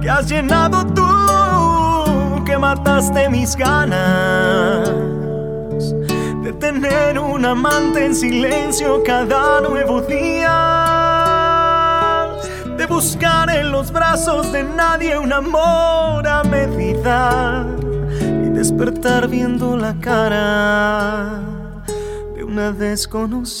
que 0.00 0.08
has 0.08 0.28
llenado 0.28 0.86
tú, 0.86 2.44
que 2.44 2.56
mataste 2.56 3.28
mis 3.28 3.56
ganas 3.56 4.88
de 6.46 6.52
tener 6.52 7.18
un 7.18 7.44
amante 7.44 8.04
en 8.04 8.14
silencio 8.14 9.02
cada 9.04 9.60
nuevo 9.62 10.00
día, 10.02 10.75
de 12.76 12.86
buscar 12.86 13.48
en 13.48 13.70
los 13.70 13.90
brazos 13.90 14.52
de 14.52 14.62
nadie 14.62 15.16
un 15.18 15.32
amor 15.32 16.26
a 16.26 16.42
medida 16.44 17.66
y 18.20 18.50
despertar 18.50 19.28
viendo 19.28 19.76
la 19.76 19.94
cara 20.00 21.40
de 22.34 22.44
una 22.44 22.72
desconocida. 22.72 23.52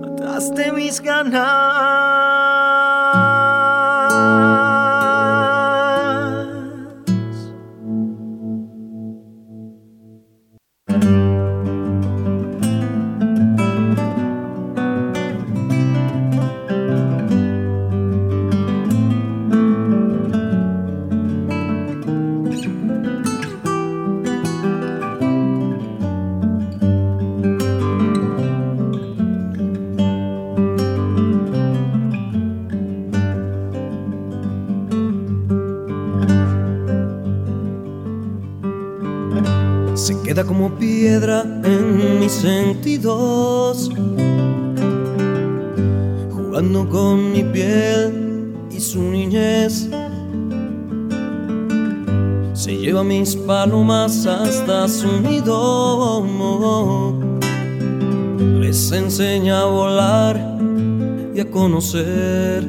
Mataste 0.00 0.72
mis 0.72 1.00
ganas. 1.00 2.55
Como 40.44 40.70
piedra 40.76 41.42
en 41.64 42.20
mis 42.20 42.32
sentidos, 42.32 43.90
jugando 46.30 46.86
con 46.90 47.32
mi 47.32 47.42
piel 47.42 48.52
y 48.70 48.78
su 48.78 49.00
niñez. 49.00 49.88
Se 52.52 52.76
lleva 52.76 53.02
mis 53.02 53.34
palomas 53.34 54.26
hasta 54.26 54.88
su 54.88 55.20
nido, 55.22 56.26
les 58.60 58.92
enseña 58.92 59.62
a 59.62 59.66
volar 59.66 60.58
y 61.34 61.40
a 61.40 61.50
conocer. 61.50 62.62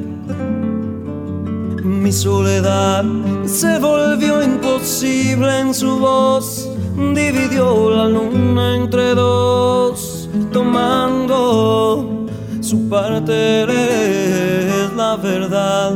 Mi 1.84 2.12
soledad 2.12 3.04
se 3.44 3.78
volvió 3.78 4.42
imposible 4.42 5.60
en 5.60 5.74
su 5.74 5.98
voz 5.98 6.67
dividió 7.14 7.90
la 7.90 8.08
luna 8.08 8.76
entre 8.76 9.14
dos. 9.14 10.28
tomando 10.52 12.26
su 12.60 12.88
parte 12.88 13.62
es 13.62 14.92
la 14.94 15.16
verdad. 15.16 15.92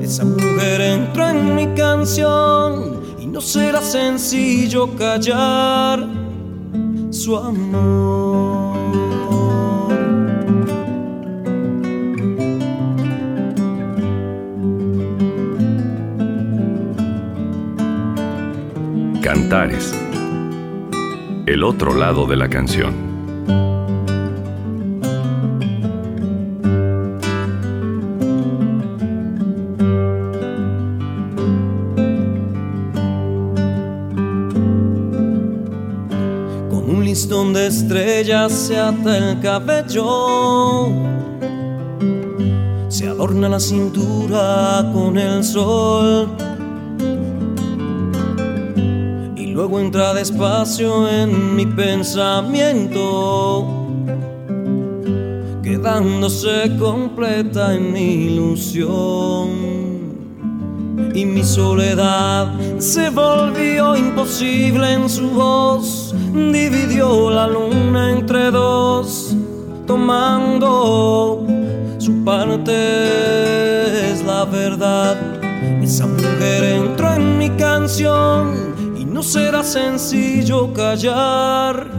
Esa 0.00 0.24
mujer 0.24 0.80
entró 0.80 1.28
en 1.28 1.54
mi 1.54 1.66
canción 1.74 3.00
y 3.18 3.26
no 3.26 3.40
será 3.40 3.80
sencillo 3.82 4.94
callar 4.96 6.06
su 7.10 7.36
amor. 7.36 8.74
Cantares. 19.22 20.03
El 21.46 21.62
otro 21.62 21.94
lado 21.94 22.26
de 22.26 22.36
la 22.36 22.48
canción. 22.48 23.14
donde 37.28 37.68
estrellas 37.68 38.52
se 38.52 38.78
ata 38.78 39.16
el 39.16 39.40
cabello, 39.40 40.88
se 42.88 43.08
adorna 43.08 43.48
la 43.48 43.60
cintura 43.60 44.90
con 44.92 45.16
el 45.16 45.42
sol 45.44 46.43
luego 49.54 49.78
entra 49.78 50.12
despacio 50.12 51.08
en 51.08 51.54
mi 51.54 51.64
pensamiento, 51.64 52.84
quedándose 55.62 56.76
completa 56.76 57.72
en 57.72 57.92
mi 57.92 58.26
ilusión 58.26 59.48
y 61.14 61.24
mi 61.24 61.44
soledad 61.44 62.52
se 62.78 63.10
volvió 63.10 63.94
imposible 63.94 64.92
en 64.92 65.08
su 65.08 65.30
voz. 65.30 66.12
Dividió 66.32 67.30
la 67.30 67.46
luna 67.46 68.10
entre 68.10 68.50
dos, 68.50 69.36
tomando 69.86 71.46
su 71.98 72.24
parte 72.24 74.10
es 74.10 74.24
la 74.24 74.44
verdad. 74.46 75.16
Esa 75.80 76.08
mujer 76.08 76.64
entró 76.64 77.14
en 77.14 77.38
mi 77.38 77.50
canción 77.50 78.73
será 79.24 79.64
sencillo 79.64 80.72
callar 80.74 81.90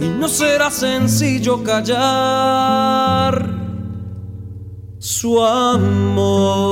Y 0.00 0.08
no 0.08 0.28
será 0.28 0.70
sencillo 0.70 1.64
callar 1.64 3.44
su 4.98 5.42
amor. 5.42 6.68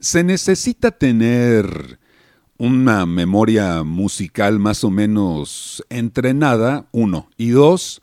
Se 0.00 0.24
necesita 0.24 0.90
tener 0.90 1.99
una 2.60 3.06
memoria 3.06 3.84
musical 3.84 4.58
más 4.58 4.84
o 4.84 4.90
menos 4.90 5.82
entrenada, 5.88 6.86
uno, 6.92 7.30
y 7.38 7.48
dos, 7.48 8.02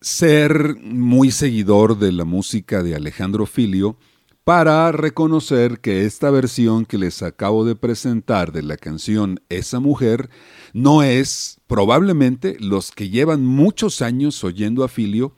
ser 0.00 0.76
muy 0.82 1.30
seguidor 1.30 1.98
de 1.98 2.10
la 2.10 2.24
música 2.24 2.82
de 2.82 2.94
Alejandro 2.94 3.44
Filio, 3.44 3.98
para 4.44 4.90
reconocer 4.92 5.80
que 5.80 6.06
esta 6.06 6.30
versión 6.30 6.86
que 6.86 6.96
les 6.96 7.22
acabo 7.22 7.66
de 7.66 7.76
presentar 7.76 8.50
de 8.50 8.62
la 8.62 8.78
canción 8.78 9.40
Esa 9.50 9.78
mujer 9.78 10.30
no 10.72 11.02
es, 11.02 11.60
probablemente, 11.66 12.56
los 12.58 12.92
que 12.92 13.10
llevan 13.10 13.44
muchos 13.44 14.00
años 14.00 14.42
oyendo 14.42 14.84
a 14.84 14.88
Filio, 14.88 15.34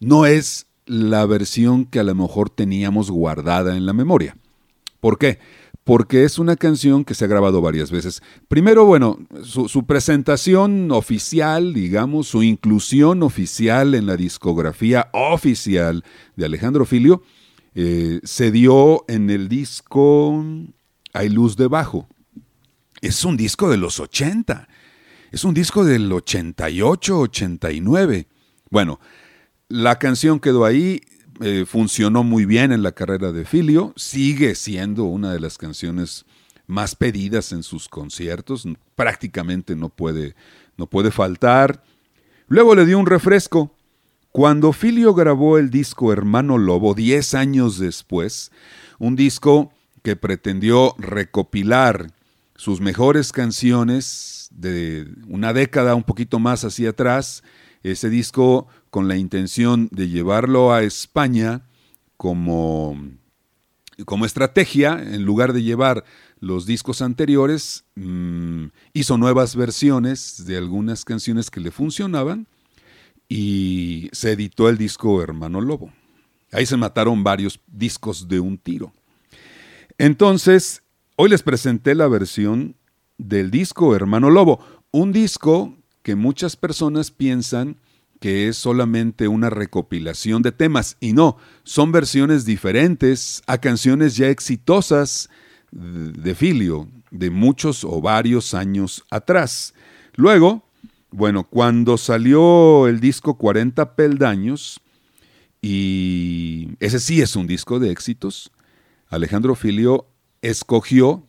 no 0.00 0.26
es 0.26 0.66
la 0.86 1.24
versión 1.24 1.84
que 1.84 2.00
a 2.00 2.04
lo 2.04 2.16
mejor 2.16 2.50
teníamos 2.50 3.12
guardada 3.12 3.76
en 3.76 3.86
la 3.86 3.92
memoria. 3.92 4.36
¿Por 4.98 5.18
qué? 5.18 5.38
Porque 5.90 6.22
es 6.22 6.38
una 6.38 6.54
canción 6.54 7.04
que 7.04 7.16
se 7.16 7.24
ha 7.24 7.26
grabado 7.26 7.60
varias 7.60 7.90
veces. 7.90 8.22
Primero, 8.46 8.84
bueno, 8.84 9.18
su, 9.42 9.84
presentación 9.86 10.92
oficial, 10.92 11.74
digamos, 11.74 12.28
su 12.28 12.44
inclusión 12.44 13.24
oficial 13.24 13.96
en 13.96 14.06
la 14.06 14.16
discografía 14.16 15.08
oficial 15.12 16.04
de 16.36 16.44
Alejandro 16.44 16.86
Filio, 16.86 17.24
eh, 17.74 18.20
se 18.22 18.52
dio 18.52 19.04
en 19.08 19.30
el 19.30 19.48
disco 19.48 20.44
Hay 21.12 21.28
luz 21.28 21.56
debajo. 21.56 22.06
Es 23.00 23.24
un 23.24 23.36
disco 23.36 23.68
de 23.68 23.76
los 23.76 23.98
80. 23.98 24.68
Es 25.32 25.42
un 25.42 25.54
disco 25.54 25.84
del 25.84 26.12
88, 26.12 27.18
89. 27.18 28.28
Bueno, 28.70 29.00
la 29.68 29.98
canción 29.98 30.38
quedó 30.38 30.64
ahí, 30.64 31.00
eh, 31.40 31.64
funcionó 31.66 32.22
muy 32.22 32.44
bien 32.44 32.70
en 32.70 32.82
la 32.82 32.92
carrera 32.92 33.32
de 33.32 33.44
Filio, 33.44 33.94
sigue 33.96 34.54
siendo 34.54 35.04
una 35.04 35.32
de 35.32 35.40
las 35.40 35.56
canciones 35.56 36.26
más 36.66 36.94
pedidas 36.94 37.52
en 37.52 37.62
sus 37.62 37.88
conciertos, 37.88 38.68
prácticamente 38.94 39.74
no 39.74 39.88
puede, 39.88 40.34
no 40.76 40.86
puede 40.86 41.10
faltar. 41.10 41.82
Luego 42.46 42.74
le 42.74 42.84
dio 42.84 42.98
un 42.98 43.06
refresco, 43.06 43.74
cuando 44.32 44.72
Filio 44.72 45.14
grabó 45.14 45.58
el 45.58 45.70
disco 45.70 46.12
Hermano 46.12 46.58
Lobo, 46.58 46.94
10 46.94 47.34
años 47.34 47.78
después, 47.78 48.52
un 48.98 49.16
disco 49.16 49.72
que 50.02 50.16
pretendió 50.16 50.94
recopilar 50.98 52.12
sus 52.54 52.80
mejores 52.80 53.32
canciones 53.32 54.50
de 54.52 55.08
una 55.26 55.52
década 55.52 55.94
un 55.94 56.04
poquito 56.04 56.38
más 56.38 56.64
hacia 56.64 56.90
atrás, 56.90 57.42
ese 57.82 58.10
disco 58.10 58.68
con 58.90 59.08
la 59.08 59.16
intención 59.16 59.88
de 59.92 60.08
llevarlo 60.08 60.72
a 60.72 60.82
España 60.82 61.62
como, 62.16 62.98
como 64.04 64.26
estrategia, 64.26 65.00
en 65.00 65.24
lugar 65.24 65.52
de 65.52 65.62
llevar 65.62 66.04
los 66.40 66.66
discos 66.66 67.00
anteriores, 67.00 67.84
mm, 67.94 68.66
hizo 68.92 69.16
nuevas 69.16 69.56
versiones 69.56 70.44
de 70.46 70.56
algunas 70.56 71.04
canciones 71.04 71.50
que 71.50 71.60
le 71.60 71.70
funcionaban 71.70 72.46
y 73.28 74.08
se 74.12 74.32
editó 74.32 74.68
el 74.68 74.76
disco 74.76 75.22
Hermano 75.22 75.60
Lobo. 75.60 75.92
Ahí 76.52 76.66
se 76.66 76.76
mataron 76.76 77.22
varios 77.22 77.60
discos 77.68 78.26
de 78.26 78.40
un 78.40 78.58
tiro. 78.58 78.92
Entonces, 79.98 80.82
hoy 81.14 81.28
les 81.28 81.42
presenté 81.42 81.94
la 81.94 82.08
versión 82.08 82.74
del 83.18 83.50
disco 83.50 83.94
Hermano 83.94 84.30
Lobo, 84.30 84.58
un 84.90 85.12
disco 85.12 85.76
que 86.02 86.16
muchas 86.16 86.56
personas 86.56 87.10
piensan 87.10 87.76
que 88.20 88.48
es 88.48 88.58
solamente 88.58 89.28
una 89.28 89.50
recopilación 89.50 90.42
de 90.42 90.52
temas 90.52 90.96
y 91.00 91.14
no, 91.14 91.38
son 91.64 91.90
versiones 91.90 92.44
diferentes 92.44 93.42
a 93.46 93.58
canciones 93.58 94.16
ya 94.16 94.28
exitosas 94.28 95.30
de 95.72 96.34
Filio 96.34 96.88
de 97.10 97.30
muchos 97.30 97.82
o 97.84 98.00
varios 98.00 98.54
años 98.54 99.04
atrás. 99.10 99.74
Luego, 100.14 100.64
bueno, 101.10 101.44
cuando 101.44 101.96
salió 101.96 102.86
el 102.86 103.00
disco 103.00 103.38
40 103.38 103.96
peldaños, 103.96 104.80
y 105.62 106.68
ese 106.78 107.00
sí 107.00 107.20
es 107.20 107.36
un 107.36 107.46
disco 107.46 107.78
de 107.78 107.90
éxitos, 107.90 108.52
Alejandro 109.08 109.54
Filio 109.54 110.06
escogió 110.42 111.24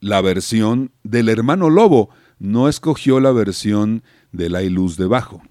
la 0.00 0.20
versión 0.20 0.90
del 1.02 1.28
hermano 1.28 1.70
Lobo, 1.70 2.10
no 2.38 2.68
escogió 2.68 3.20
la 3.20 3.32
versión 3.32 4.02
de 4.32 4.50
La 4.50 4.60
Luz 4.62 4.96
debajo. 4.96 5.42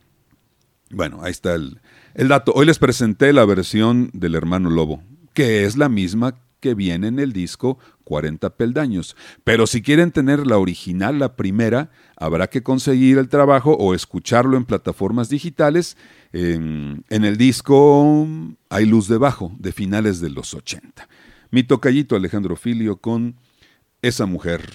Bueno, 0.93 1.19
ahí 1.23 1.31
está 1.31 1.55
el, 1.55 1.79
dato. 2.15 2.53
Hoy 2.55 2.65
les 2.65 2.79
presenté 2.79 3.33
la 3.33 3.45
versión 3.45 4.09
del 4.13 4.35
hermano 4.35 4.69
Lobo, 4.69 5.01
que 5.33 5.65
es 5.65 5.75
la 5.75 5.89
misma 5.89 6.35
que 6.59 6.75
viene 6.75 7.07
en 7.07 7.19
el 7.19 7.33
disco 7.33 7.79
40 8.03 8.51
peldaños. 8.51 9.17
Pero 9.43 9.67
si 9.67 9.81
quieren 9.81 10.11
tener 10.11 10.45
la 10.45 10.57
original, 10.57 11.19
la 11.19 11.35
primera, 11.35 11.89
habrá 12.15 12.47
que 12.47 12.63
conseguir 12.63 13.17
el 13.17 13.27
trabajo 13.27 13.73
o 13.73 13.93
escucharlo 13.93 14.55
en 14.55 14.65
plataformas 14.65 15.29
digitales. 15.29 15.97
En, 16.31 17.03
en 17.09 17.25
el 17.25 17.37
disco 17.37 18.27
Hay 18.69 18.85
luz 18.85 19.07
debajo, 19.07 19.51
de 19.59 19.71
finales 19.71 20.21
de 20.21 20.29
los 20.29 20.53
80. 20.53 21.09
Mi 21.51 21.63
tocallito 21.63 22.15
Alejandro 22.15 22.55
Filio 22.55 22.97
con 22.97 23.35
Esa 24.01 24.25
mujer. 24.25 24.69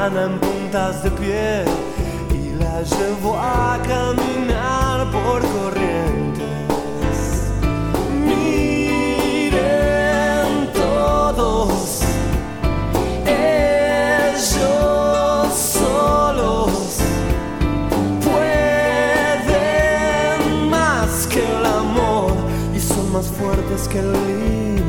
Ventana 0.00 0.24
en 0.24 0.40
puntas 0.40 1.02
de 1.02 1.10
pie 1.10 1.64
y 2.32 2.54
la 2.58 2.82
llevó 2.82 3.36
a 3.36 3.78
caminar 3.86 5.10
por 5.10 5.42
corrientes. 5.42 7.50
Miren 8.24 9.52
todos, 10.72 12.00
ellos 13.26 15.54
solos 15.54 17.00
pueden 18.24 19.60
más 20.70 21.26
que 21.26 21.40
el 21.40 21.66
amor 21.66 22.32
y 22.74 22.80
son 22.80 23.12
más 23.12 23.26
fuertes 23.26 23.86
que 23.88 23.98
el 23.98 24.12
limbo. 24.12 24.79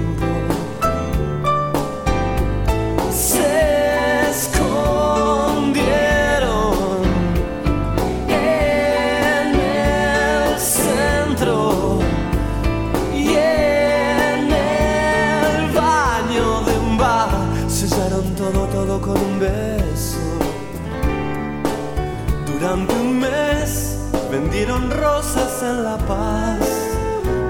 Rosas 24.68 25.64
en 25.64 25.84
La 25.84 25.98
Paz. 25.98 26.60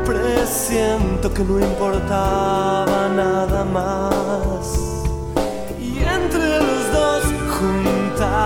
Presiento 0.05 1.33
que 1.33 1.43
no 1.43 1.59
importaba 1.59 3.09
nada 3.09 3.65
más. 3.65 4.77
Y 5.79 5.99
entre 5.99 6.59
los 6.59 6.91
dos 6.93 7.23
juntaban 7.57 8.37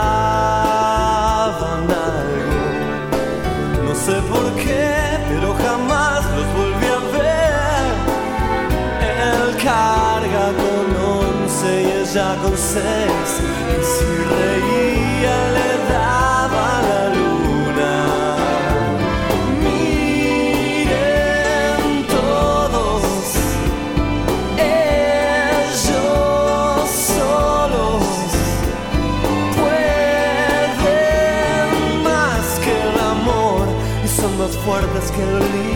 algo. 1.91 2.67
No 3.85 3.93
sé 3.95 4.13
por 4.31 4.45
qué, 4.53 4.54
fuertes 35.11 35.11
que 35.11 35.74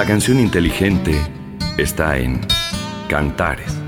La 0.00 0.06
canción 0.06 0.40
inteligente 0.40 1.14
está 1.76 2.16
en 2.16 2.40
Cantares. 3.06 3.79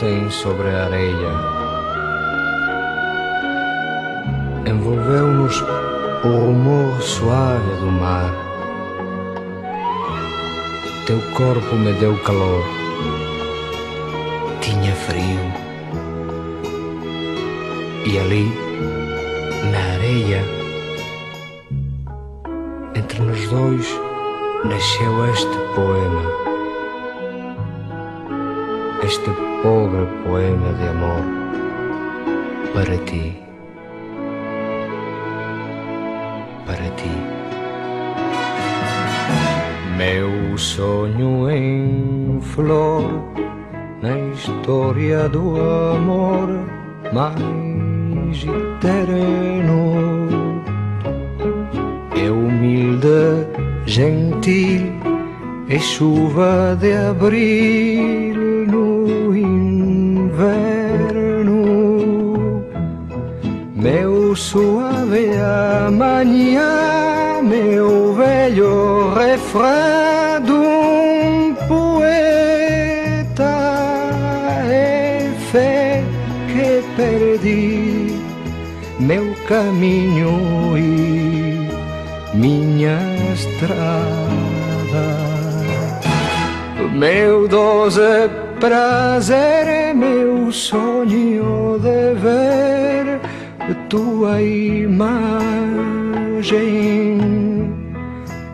Ontem 0.00 0.30
sobre 0.30 0.68
a 0.70 0.84
areia. 0.84 1.30
Envolveu-nos 4.66 5.60
o 6.24 6.28
rumor 6.28 7.00
suave 7.02 7.74
do 7.80 7.92
mar. 7.92 8.32
Teu 11.06 11.20
corpo 11.36 11.74
me 11.74 11.92
deu 11.94 12.16
calor. 12.22 12.64
Tinha 14.62 14.94
frio. 14.94 15.40
E 18.06 18.18
ali, 18.18 18.50
na 19.70 19.94
areia, 19.94 20.42
entre 22.94 23.20
nós 23.20 23.48
dois, 23.50 24.00
nasceu 24.64 25.26
este 25.26 25.58
poema. 25.74 26.22
Este 29.02 29.49
pobre 29.62 30.06
poema 30.24 30.72
de 30.74 30.88
amor 30.88 31.22
para 32.72 32.96
ti. 33.04 33.36
Para 36.66 36.88
ti. 36.96 37.10
Meu 39.96 40.56
sonho 40.56 41.50
em 41.50 42.40
flor 42.40 43.04
na 44.00 44.18
história 44.32 45.28
do 45.28 45.60
amor 45.60 46.48
mais 47.12 48.44
eterno 48.44 50.62
é 52.16 52.30
humilde, 52.30 53.46
gentil, 53.84 54.90
é 55.68 55.78
chuva 55.78 56.74
de 56.80 56.94
abril 56.94 58.19
suave 64.40 65.28
amanhã, 65.86 67.42
meu 67.42 68.14
velho 68.14 69.12
refrão 69.12 70.40
de 70.42 70.52
um 70.52 71.54
poeta 71.68 71.92
é 74.66 75.30
fé 75.52 76.02
que 76.48 76.82
perdi 76.96 78.18
meu 78.98 79.34
caminho 79.46 80.78
e 80.78 81.68
minha 82.34 82.98
estrada. 83.34 84.00
Meu 86.94 87.46
doce 87.46 88.30
prazer, 88.58 89.94
meu 89.94 90.50
sonho 90.50 91.78
de 91.78 92.14
ver 92.20 93.20
tua 93.90 94.40
imagem. 94.40 95.20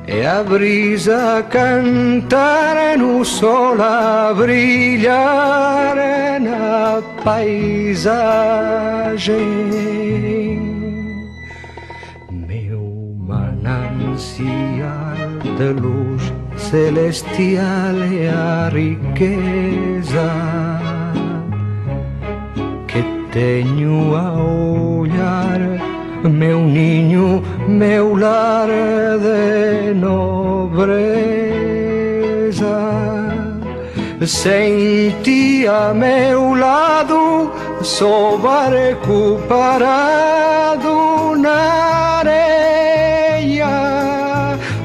É 0.09 0.26
a 0.26 0.43
brisa 0.43 1.45
cantar 1.51 2.99
no 2.99 3.24
sol 3.24 3.80
a 3.80 4.34
brilhar 4.34 5.95
na 6.41 7.01
paisagem. 7.22 8.26
Meu 12.30 13.14
manancial 13.18 14.16
de 15.43 15.51
luz 15.80 16.32
celestial 16.57 17.95
é 18.11 18.30
a 18.30 18.70
riqueza 18.72 20.26
que 20.80 20.86
tenho 23.37 24.16
a 24.16 24.32
olhar 24.32 25.61
meu 26.24 26.61
ninho, 26.61 27.43
meu 27.68 28.16
lar 28.16 28.66
de 28.66 29.93
nobreza. 29.93 30.87
Sem 34.26 35.14
ti 35.22 35.66
a 35.68 35.93
meu 35.93 36.55
lado, 36.55 37.53
sou 37.82 38.39
barco 38.39 39.39
parado 39.47 41.37
na 41.37 42.20
areia, 42.20 43.68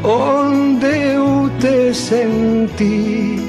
onde 0.04 0.86
eu 1.16 1.50
te 1.62 1.94
senti, 1.94 3.40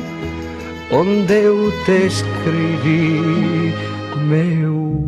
onde 0.93 1.35
eu 1.35 1.73
te 1.85 2.07
escrevi, 2.07 3.75
meu 4.33 5.02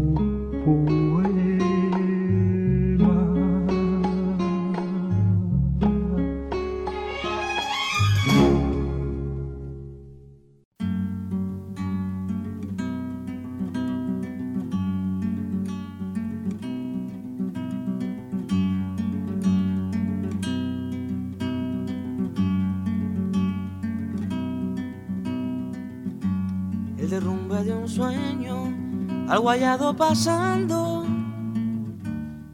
pasando 29.97 31.05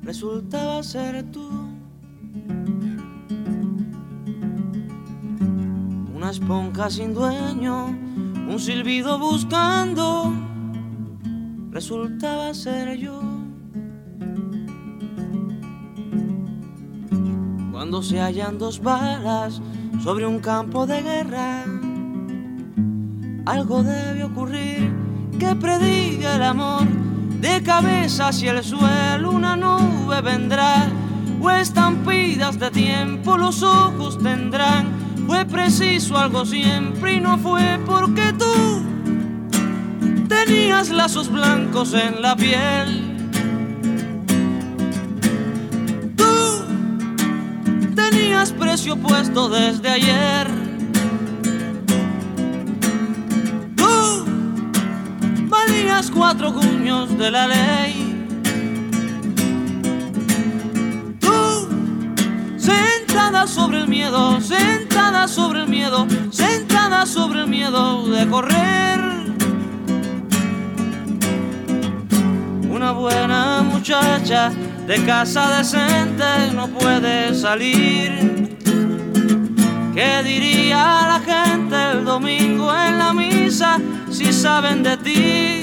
resultaba 0.02 0.82
ser 0.82 1.22
tú. 1.30 1.48
Una 6.14 6.30
esponja 6.30 6.90
sin 6.90 7.14
dueño, 7.14 7.86
un 7.86 8.58
silbido 8.58 9.18
buscando, 9.18 10.32
resultaba 11.70 12.52
ser 12.54 12.98
yo. 12.98 13.20
Cuando 17.70 18.02
se 18.02 18.20
hallan 18.20 18.58
dos 18.58 18.82
balas 18.82 19.62
sobre 20.02 20.26
un 20.26 20.40
campo 20.40 20.86
de 20.86 21.02
guerra, 21.02 21.64
algo 23.46 23.82
debe 23.82 24.24
ocurrir 24.24 24.92
que 25.38 25.54
prediga 25.54 26.36
el 26.36 26.42
amor. 26.42 27.09
De 27.40 27.62
cabeza 27.62 28.28
hacia 28.28 28.52
el 28.52 28.62
suelo 28.62 29.30
una 29.30 29.56
nube 29.56 30.20
vendrá, 30.20 30.88
o 31.40 31.50
estampidas 31.50 32.58
de 32.58 32.70
tiempo 32.70 33.38
los 33.38 33.62
ojos 33.62 34.18
tendrán. 34.18 34.90
Fue 35.26 35.46
preciso 35.46 36.18
algo 36.18 36.44
siempre 36.44 37.14
y 37.14 37.20
no 37.20 37.38
fue 37.38 37.80
porque 37.86 38.34
tú 38.34 38.82
tenías 40.28 40.90
lazos 40.90 41.30
blancos 41.30 41.94
en 41.94 42.20
la 42.20 42.36
piel. 42.36 43.06
Tú 46.16 46.64
tenías 47.94 48.52
precio 48.52 48.96
puesto 48.96 49.48
desde 49.48 49.88
ayer 49.88 50.59
cuatro 56.30 56.54
cuños 56.54 57.18
de 57.18 57.28
la 57.28 57.48
ley. 57.48 58.24
Tú, 61.18 61.68
sentada 62.56 63.48
sobre 63.48 63.78
el 63.80 63.88
miedo, 63.88 64.40
sentada 64.40 65.26
sobre 65.26 65.62
el 65.62 65.68
miedo, 65.68 66.06
sentada 66.30 67.04
sobre 67.04 67.40
el 67.40 67.48
miedo 67.48 68.06
de 68.06 68.28
correr. 68.28 69.00
Una 72.70 72.92
buena 72.92 73.62
muchacha 73.62 74.52
de 74.86 75.04
casa 75.04 75.58
decente 75.58 76.52
no 76.54 76.68
puede 76.68 77.34
salir. 77.34 78.56
¿Qué 79.92 80.22
diría 80.22 80.78
la 81.12 81.20
gente 81.32 81.76
el 81.90 82.04
domingo 82.04 82.72
en 82.72 82.98
la 82.98 83.12
misa 83.12 83.80
si 84.12 84.32
saben 84.32 84.84
de 84.84 84.96
ti? 84.98 85.59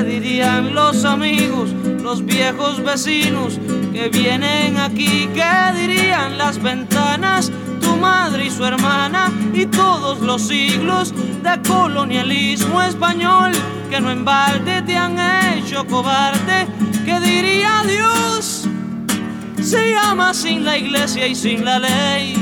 ¿Qué 0.00 0.06
dirían 0.06 0.74
los 0.74 1.04
amigos, 1.04 1.74
los 2.02 2.24
viejos 2.24 2.82
vecinos 2.82 3.60
que 3.92 4.08
vienen 4.08 4.78
aquí? 4.78 5.28
¿Qué 5.34 5.78
dirían 5.78 6.38
las 6.38 6.60
ventanas, 6.62 7.52
tu 7.82 7.96
madre 7.96 8.46
y 8.46 8.50
su 8.50 8.64
hermana 8.64 9.30
y 9.52 9.66
todos 9.66 10.20
los 10.20 10.48
siglos 10.48 11.12
de 11.42 11.68
colonialismo 11.68 12.80
español 12.80 13.52
que 13.90 14.00
no 14.00 14.10
en 14.10 14.24
balde 14.24 14.80
te 14.80 14.96
han 14.96 15.18
hecho 15.18 15.86
cobarde? 15.86 16.66
¿Qué 17.04 17.20
diría 17.20 17.82
Dios? 17.86 18.66
Se 19.62 19.92
llama 19.92 20.32
sin 20.32 20.64
la 20.64 20.78
iglesia 20.78 21.26
y 21.26 21.34
sin 21.34 21.62
la 21.62 21.78
ley. 21.78 22.36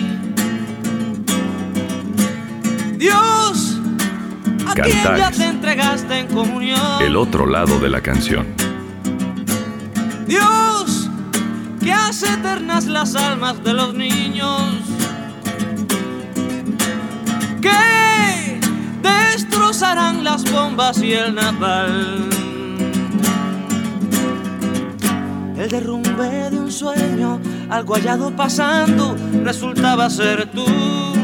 Dios 2.97 3.68
ya 4.87 5.31
te 5.31 5.45
entregaste 5.45 6.21
en 6.21 6.27
comunión. 6.29 7.03
El 7.03 7.17
otro 7.17 7.47
lado 7.47 7.79
de 7.81 7.89
la 7.89 8.01
canción. 8.01 8.47
Dios, 10.27 11.11
que 11.81 11.93
hace 11.93 12.33
eternas 12.33 12.87
las 12.87 13.17
almas 13.17 13.63
de 13.65 13.73
los 13.73 13.95
niños. 13.95 14.63
Que 17.61 18.61
destrozarán 19.03 20.23
las 20.23 20.51
bombas 20.51 21.03
y 21.03 21.13
el 21.13 21.35
napal. 21.35 22.29
El 25.57 25.69
derrumbe 25.69 26.51
de 26.51 26.59
un 26.61 26.71
sueño, 26.71 27.41
algo 27.69 27.95
hallado 27.95 28.31
pasando, 28.31 29.17
resultaba 29.43 30.09
ser 30.09 30.49
tú 30.53 31.18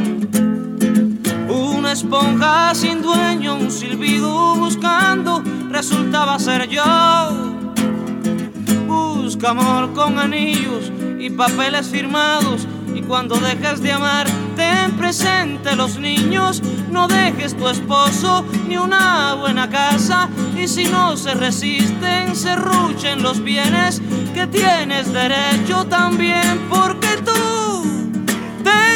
esponja 1.95 2.74
sin 2.74 3.03
dueño, 3.03 3.55
un 3.55 3.70
silbido 3.70 4.57
buscando, 4.57 5.45
resultaba 5.70 6.40
ser 6.40 6.68
yo. 6.68 6.82
Busca 8.88 9.51
amor 9.51 9.92
con 9.92 10.18
anillos 10.18 10.90
y 11.20 11.30
papeles 11.30 11.86
firmados, 11.86 12.66
y 12.92 13.01
cuando 13.03 13.36
dejes 13.36 13.80
de 13.80 13.92
amar, 13.92 14.26
ten 14.57 14.90
presente 14.97 15.76
los 15.76 15.97
niños, 15.97 16.61
no 16.90 17.07
dejes 17.07 17.57
tu 17.57 17.68
esposo 17.68 18.45
ni 18.66 18.76
una 18.76 19.34
buena 19.34 19.70
casa, 19.70 20.28
y 20.57 20.66
si 20.66 20.86
no 20.86 21.16
se 21.16 21.34
resisten, 21.34 22.34
se 22.34 22.57
ruchen 22.57 23.22
los 23.22 23.40
bienes 23.40 24.03
que 24.34 24.49
tienes 24.49 25.12
derecho 25.12 25.84
también, 25.84 26.61
porque 26.68 27.18
tú 27.24 27.63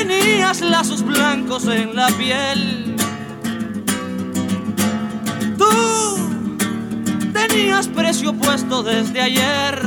tenías 0.07 0.61
lazos 0.61 1.03
blancos 1.03 1.67
en 1.67 1.95
la 1.97 2.09
piel 2.09 2.89
precio 7.99 8.33
puesto 8.33 8.83
desde 8.83 9.21
ayer. 9.21 9.83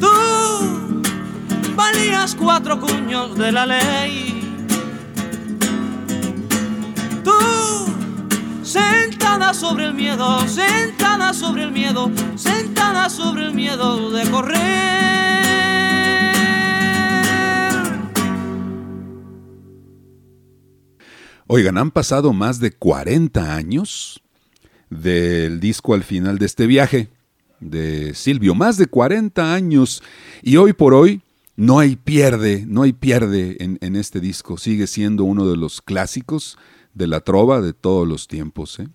Tú 0.00 1.02
valías 1.76 2.34
cuatro 2.34 2.80
cuños 2.80 3.36
de 3.38 3.52
la 3.52 3.66
ley. 3.66 4.66
Tú, 7.22 7.32
sentada 8.64 9.54
sobre 9.54 9.84
el 9.84 9.94
miedo, 9.94 10.40
sentada 10.48 11.32
sobre 11.32 11.62
el 11.62 11.70
miedo, 11.70 12.10
sentada 12.34 13.08
sobre 13.08 13.44
el 13.44 13.54
miedo 13.54 14.10
de 14.10 14.30
correr. 14.30 15.71
Oigan, 21.48 21.76
han 21.76 21.90
pasado 21.90 22.32
más 22.32 22.60
de 22.60 22.70
40 22.70 23.54
años 23.54 24.22
del 24.90 25.58
disco 25.58 25.94
al 25.94 26.04
final 26.04 26.38
de 26.38 26.46
este 26.46 26.66
viaje 26.66 27.08
de 27.58 28.14
Silvio, 28.14 28.54
más 28.54 28.76
de 28.76 28.86
40 28.86 29.54
años 29.54 30.02
y 30.42 30.56
hoy 30.56 30.72
por 30.72 30.94
hoy 30.94 31.22
no 31.56 31.78
hay 31.78 31.96
pierde, 31.96 32.64
no 32.66 32.82
hay 32.82 32.92
pierde 32.92 33.56
en, 33.60 33.96
este 33.96 34.20
disco, 34.20 34.56
sigue 34.56 34.86
siendo 34.86 35.24
uno 35.24 35.48
de 35.48 35.56
los 35.56 35.82
clásicos 35.82 36.58
de 36.94 37.06
la 37.06 37.20
trova 37.20 37.60
de 37.60 37.72
todos 37.72 38.06
los 38.06 38.28
tiempos. 38.28 38.78
¿eh? 38.78 38.88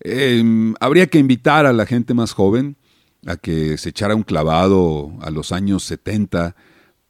Em, 0.00 0.74
habría 0.80 1.06
que 1.06 1.18
invitar 1.18 1.66
a 1.66 1.72
la 1.72 1.86
gente 1.86 2.14
más 2.14 2.32
joven 2.32 2.76
a 3.26 3.36
que 3.36 3.78
se 3.78 3.88
echara 3.88 4.14
un 4.14 4.22
clavado 4.22 5.12
a 5.20 5.30
los 5.30 5.52
años 5.52 5.84
70 5.84 6.54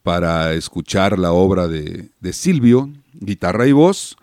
para 0.03 0.55
escuchar 0.55 1.19
la 1.19 1.33
obra 1.33 1.69
de, 1.69 2.11
de 2.21 2.33
Silvio, 2.33 2.91
guitarra 3.13 3.67
y 3.67 3.73
voz, 3.73 4.17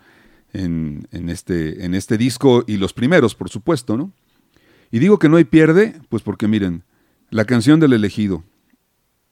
en, 0.64 1.28
este, 1.28 1.84
en 1.84 1.94
este 1.94 2.16
disco 2.18 2.64
y 2.66 2.76
los 2.76 2.92
primeros, 2.92 3.34
por 3.34 3.48
supuesto, 3.50 3.96
¿no? 3.96 4.12
Y 4.90 4.98
digo 4.98 5.18
que 5.18 5.28
no 5.28 5.36
hay 5.36 5.44
pierde, 5.44 6.00
pues 6.08 6.22
porque 6.22 6.48
miren, 6.48 6.84
la 7.30 7.44
canción 7.44 7.80
del 7.80 7.92
elegido, 7.92 8.44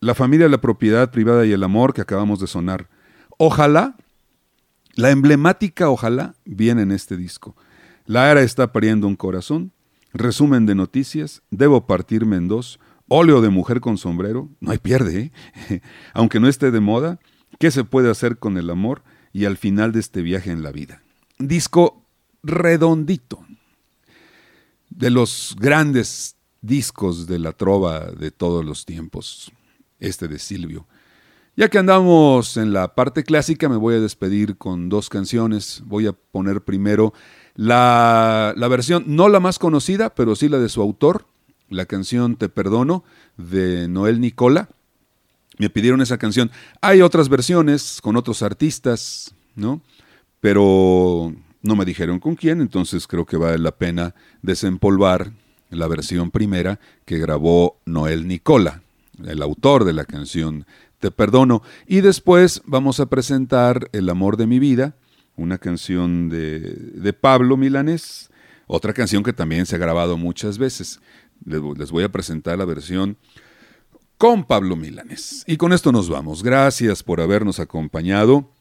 la 0.00 0.14
familia, 0.14 0.48
la 0.48 0.60
propiedad 0.60 1.10
privada 1.10 1.46
y 1.46 1.52
el 1.52 1.62
amor 1.62 1.94
que 1.94 2.00
acabamos 2.00 2.40
de 2.40 2.46
sonar. 2.46 2.88
Ojalá, 3.38 3.96
la 4.94 5.10
emblemática 5.10 5.88
ojalá 5.88 6.34
viene 6.44 6.82
en 6.82 6.92
este 6.92 7.16
disco. 7.16 7.56
La 8.06 8.30
era 8.30 8.42
está 8.42 8.72
pariendo 8.72 9.06
un 9.06 9.16
corazón, 9.16 9.72
resumen 10.12 10.66
de 10.66 10.74
noticias, 10.74 11.42
debo 11.50 11.86
partirme 11.86 12.36
en 12.36 12.48
dos, 12.48 12.78
óleo 13.08 13.40
de 13.40 13.48
mujer 13.48 13.80
con 13.80 13.96
sombrero, 13.96 14.50
no 14.60 14.72
hay 14.72 14.78
pierde, 14.78 15.32
¿eh? 15.70 15.80
aunque 16.12 16.40
no 16.40 16.48
esté 16.48 16.70
de 16.70 16.80
moda, 16.80 17.18
¿qué 17.58 17.70
se 17.70 17.84
puede 17.84 18.10
hacer 18.10 18.38
con 18.38 18.58
el 18.58 18.70
amor 18.70 19.02
y 19.32 19.46
al 19.46 19.56
final 19.56 19.92
de 19.92 20.00
este 20.00 20.22
viaje 20.22 20.50
en 20.50 20.62
la 20.62 20.70
vida? 20.70 21.02
Disco 21.39 22.05
redondito, 22.43 23.45
de 24.91 25.11
los 25.11 25.57
grandes 25.59 26.37
discos 26.61 27.26
de 27.26 27.39
la 27.39 27.53
trova 27.53 28.11
de 28.11 28.30
todos 28.30 28.64
los 28.64 28.85
tiempos, 28.85 29.53
este 29.99 30.28
de 30.28 30.39
Silvio. 30.39 30.87
Ya 31.57 31.68
que 31.68 31.78
andamos 31.78 32.57
en 32.57 32.72
la 32.72 32.95
parte 32.95 33.22
clásica, 33.22 33.68
me 33.68 33.76
voy 33.76 33.95
a 33.95 34.01
despedir 34.01 34.57
con 34.57 34.89
dos 34.89 35.09
canciones. 35.09 35.82
Voy 35.85 36.09
a 36.09 36.12
poner 36.12 36.62
primero 36.62 37.14
la, 37.55 38.53
la, 38.57 38.66
versión, 38.66 39.05
no 39.07 39.28
la 39.28 39.39
más 39.39 39.61
conocida, 39.61 40.14
pero 40.16 40.35
sí 40.35 40.49
la 40.49 40.59
de 40.59 40.68
su 40.68 40.82
autor, 40.82 41.26
la 41.68 41.87
canción 41.87 42.35
Te 42.37 42.49
Perdono, 42.49 43.05
de 43.37 43.87
Noel 43.87 44.20
Nicola. 44.20 44.68
Me 45.59 45.70
pidieron 45.70 46.01
esa 46.01 46.18
canción. 46.18 46.51
Hay 46.80 47.03
otras 47.03 47.28
versiones 47.28 48.01
con 48.03 48.16
otros 48.16 48.43
artistas, 48.43 49.32
¿no? 49.55 49.80
Pero 50.45 51.32
no 51.62 51.74
me 51.74 51.86
dijeron 51.86 52.20
con 52.20 52.34
quién, 52.34 52.61
entonces 52.61 53.07
creo 53.07 53.24
que 53.24 53.38
vale 53.38 53.57
la 53.57 53.70
pena 53.70 54.14
desempolvar 54.42 55.32
la 55.70 55.88
versión 55.88 56.30
primera 56.30 56.78
que 57.07 57.16
grabó 57.16 57.80
Noel 57.86 58.28
Nicola, 58.28 58.82
el 59.24 59.40
autor 59.40 59.84
de 59.84 59.95
la 59.95 60.05
canción 60.05 60.66
Te 60.99 61.11
Perdono. 61.11 61.62
Y 61.86 62.03
después 62.03 62.61
vamos 62.66 63.01
a 63.01 63.07
presentar 63.07 63.88
El 63.92 64.07
Amor 64.11 64.36
de 64.36 64.47
mi 64.47 64.59
Vida, 64.59 64.97
una 65.34 65.57
canción 65.57 66.28
de, 66.28 67.16
Pablo 67.18 67.57
Milanés, 67.57 68.28
otra 68.66 68.92
canción 68.92 69.22
que 69.22 69.32
también 69.32 69.64
se 69.64 69.76
ha 69.76 69.78
grabado 69.78 70.18
muchas 70.18 70.59
veces. 70.59 71.01
Les 71.47 71.90
voy 71.90 72.05
a 72.05 72.12
presentar 72.12 72.59
la 72.59 72.66
versión 72.66 73.16
con 74.18 74.45
Pablo 74.45 74.76
Milanés. 74.76 75.42
Y 75.47 75.57
con 75.57 75.72
esto 75.72 75.90
nos 75.90 76.11
vamos. 76.11 76.42
Gracias 76.42 77.03
por 77.03 77.22
habernos 77.22 77.61
acompañado 77.61 78.53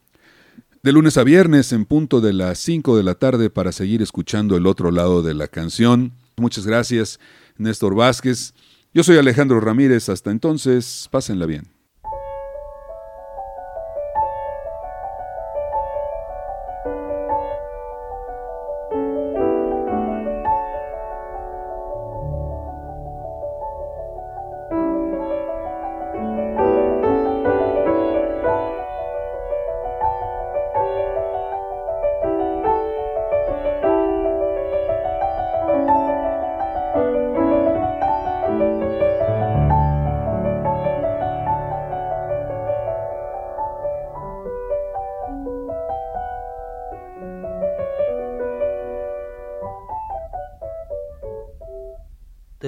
de 0.84 0.92
lunes 0.92 1.16
a 1.16 1.24
viernes 1.24 1.72
en 1.72 1.86
punto 1.86 2.20
de 2.20 2.34
las 2.34 2.58
5 2.58 2.94
de 2.98 3.02
la 3.02 3.14
tarde 3.14 3.48
para 3.48 3.72
seguir 3.72 4.02
escuchando 4.02 4.54
el 4.54 4.66
otro 4.66 4.90
lado 4.90 5.22
de 5.22 5.32
la 5.32 5.48
canción. 5.48 6.12
Muchas 6.36 6.66
gracias, 6.66 7.18
Néstor 7.56 7.94
Vázquez. 7.94 8.52
Yo 8.92 9.02
soy 9.02 9.16
Alejandro 9.16 9.60
Ramírez. 9.60 10.10
Hasta 10.10 10.30
entonces, 10.30 11.08
pásenla 11.10 11.46
bien. 11.46 11.73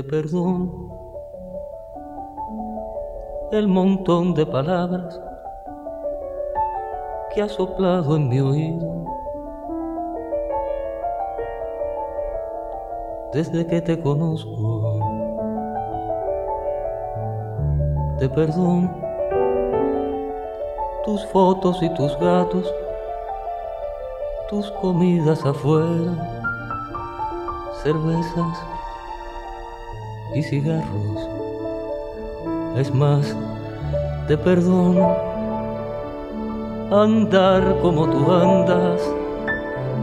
Perdón 0.03 0.91
el 3.53 3.69
montón 3.69 4.35
de 4.35 4.45
palabras 4.45 5.21
que 7.33 7.43
ha 7.43 7.49
soplado 7.49 8.17
en 8.17 8.29
mi 8.29 8.41
oído. 8.41 9.05
Desde 13.33 13.67
que 13.67 13.81
te 13.81 14.01
conozco, 14.01 15.01
te 18.19 18.29
perdón 18.29 18.91
tus 21.05 21.25
fotos 21.27 21.83
y 21.83 21.89
tus 21.95 22.19
gatos, 22.19 22.75
tus 24.51 24.71
comidas 24.73 25.45
afuera, 25.45 26.13
cervezas 27.83 28.76
y 30.37 30.43
cigarros. 30.43 31.29
Es 32.77 32.95
más, 32.95 33.35
te 34.29 34.37
perdono 34.37 35.17
andar 36.93 37.63
como 37.81 38.07
tú 38.07 38.31
andas, 38.31 39.01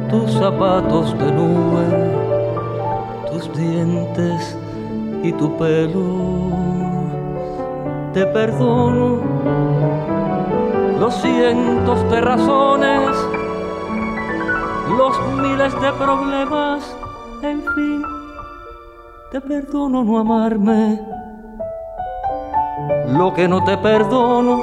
tus 0.09 0.31
zapatos 0.33 1.17
de 1.19 1.31
nube, 1.31 1.85
tus 3.31 3.53
dientes 3.55 4.57
y 5.21 5.31
tu 5.33 5.55
pelo. 5.57 6.51
Te 8.13 8.25
perdono 8.25 9.19
los 10.99 11.13
cientos 11.21 12.09
de 12.09 12.21
razones, 12.21 13.09
los 14.97 15.15
miles 15.41 15.73
de 15.79 15.91
problemas, 15.93 16.97
en 17.43 17.61
fin 17.75 18.12
te 19.33 19.41
perdono 19.41 20.03
no 20.03 20.19
amarme. 20.19 21.01
Lo 23.07 23.33
que 23.33 23.47
no 23.47 23.63
te 23.63 23.75
perdono 23.79 24.61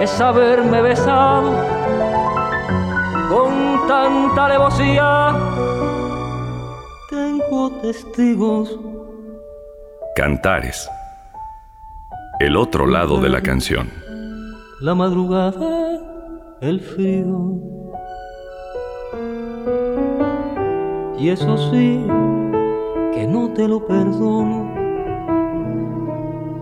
es 0.00 0.20
haberme 0.20 0.82
besado 0.82 1.52
con 3.30 3.86
tanta 3.86 4.46
alevosía. 4.46 5.36
Tengo 7.08 7.70
testigos. 7.82 8.80
Cantares. 10.16 10.90
El 12.40 12.56
otro 12.56 12.88
lado 12.88 13.20
de 13.20 13.28
la 13.28 13.42
canción. 13.42 13.88
La 14.80 14.96
madrugada, 14.96 16.00
el 16.60 16.80
frío. 16.80 17.60
Y 21.16 21.28
eso 21.28 21.56
sí 21.70 22.04
que 23.16 23.26
no 23.26 23.48
te 23.48 23.66
lo 23.66 23.80
perdono, 23.86 24.74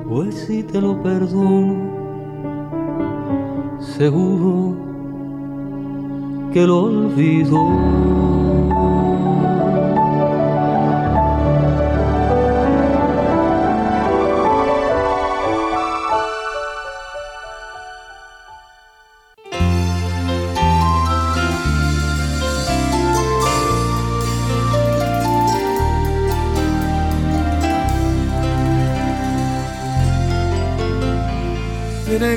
pues 0.08 0.36
si 0.46 0.62
te 0.62 0.80
lo 0.80 1.02
perdono, 1.02 1.74
seguro 3.80 4.76
que 6.52 6.64
lo 6.64 6.84
olvido. 6.84 8.33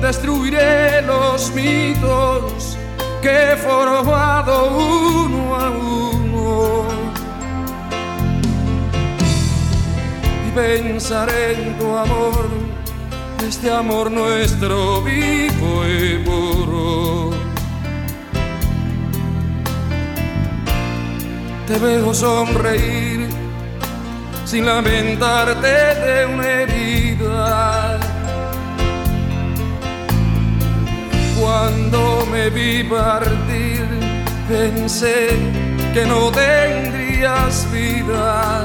Destruiré 0.00 1.02
los 1.02 1.52
mitos 1.54 2.76
que 3.22 3.52
he 3.52 3.56
formado 3.56 4.70
uno 4.76 5.56
a 5.56 5.70
uno. 5.70 6.10
pensaré 10.54 11.52
en 11.52 11.78
tu 11.78 11.96
amor, 11.96 12.48
este 13.46 13.70
amor 13.70 14.10
nuestro 14.10 15.02
vivo 15.02 15.86
y 15.86 16.18
puro. 16.24 17.30
Te 21.66 21.78
veo 21.78 22.12
sonreír 22.12 23.28
sin 24.44 24.66
lamentarte 24.66 25.68
de 25.68 26.26
una 26.26 26.46
herida. 26.62 27.79
Cuando 31.50 32.24
me 32.30 32.48
vi 32.48 32.84
partir, 32.84 33.84
pensé 34.48 35.30
que 35.92 36.04
no 36.06 36.30
tendrías 36.30 37.66
vida 37.72 38.64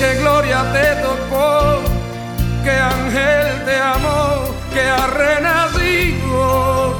que 0.00 0.14
gloria 0.22 0.60
te 0.72 0.88
tocó, 1.06 1.78
que 2.64 2.72
ángel 2.96 3.64
te 3.64 3.76
amó, 3.76 4.52
que 4.74 4.82
ha 4.96 5.06
renacido. 5.06 6.96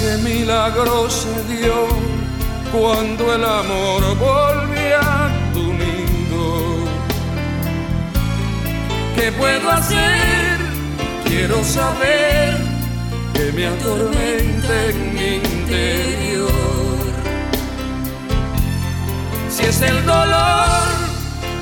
Que 0.00 0.10
milagro 0.28 1.08
se 1.08 1.34
dio 1.44 1.86
cuando 2.72 3.32
el 3.36 3.44
amor 3.44 4.02
volvía 4.18 5.29
¿Qué 9.20 9.30
puedo 9.32 9.70
hacer? 9.70 10.58
Quiero 11.26 11.62
saber 11.62 12.56
que 13.34 13.52
me 13.52 13.66
atormenta 13.66 14.86
en 14.86 15.14
mi 15.14 15.34
interior 15.34 16.48
si 19.50 19.64
es 19.64 19.82
el 19.82 20.06
dolor 20.06 20.86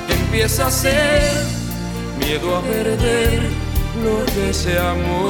que 0.07 0.13
empieza 0.13 0.67
a 0.67 0.71
ser 0.71 1.33
miedo 2.17 2.55
a 2.55 2.61
perder 2.61 3.41
lo 4.05 4.25
que 4.33 4.53
se 4.53 4.79
amó. 4.79 5.27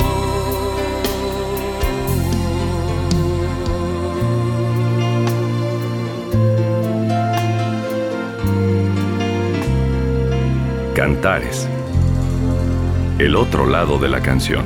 Cantares. 10.93 11.67
El 13.19 13.35
otro 13.35 13.67
lado 13.67 13.99
de 13.99 14.07
la 14.07 14.21
canción. 14.21 14.63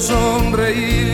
sonreír 0.00 1.13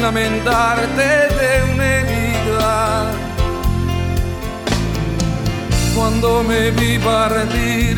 lamentarte 0.00 1.08
de 1.38 1.72
una 1.72 1.84
herida. 1.84 3.12
Cuando 5.94 6.42
me 6.42 6.70
vi 6.70 6.98
partir, 6.98 7.96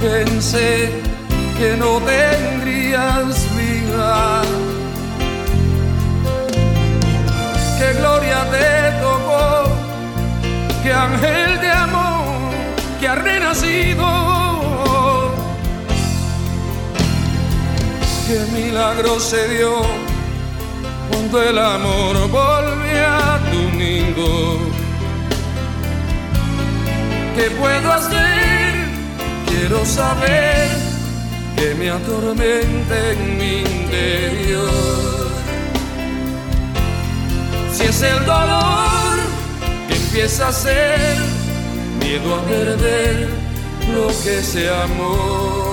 pensé 0.00 0.90
que 1.58 1.76
no 1.76 2.00
tendrías 2.00 3.46
vida. 3.56 4.42
Que 7.78 7.92
gloria 7.98 8.40
te 8.50 9.00
tocó, 9.02 9.64
que 10.82 10.92
ángel 10.92 11.60
de 11.60 11.70
amor 11.70 12.22
que 13.02 13.08
ha 13.08 13.16
renacido 13.16 14.06
qué 18.28 18.38
milagro 18.52 19.18
se 19.18 19.48
dio 19.48 20.11
cuando 21.22 21.42
el 21.42 21.58
amor 21.58 22.16
volvió 22.30 23.06
a 23.06 23.38
tu 23.50 23.78
nido. 23.78 24.58
¿Qué 27.36 27.50
puedo 27.50 27.92
hacer? 27.92 28.86
Quiero 29.46 29.84
saber 29.84 30.68
que 31.56 31.74
me 31.74 31.90
atormenta 31.90 33.10
en 33.10 33.38
mi 33.38 33.60
interior. 33.60 34.70
Si 37.72 37.84
es 37.84 38.02
el 38.02 38.24
dolor 38.24 39.18
que 39.88 39.96
empieza 39.96 40.48
a 40.48 40.52
ser 40.52 41.18
miedo 42.00 42.34
a 42.34 42.42
perder 42.42 43.28
lo 43.94 44.08
que 44.08 44.42
se 44.42 44.68
amó. 44.68 45.71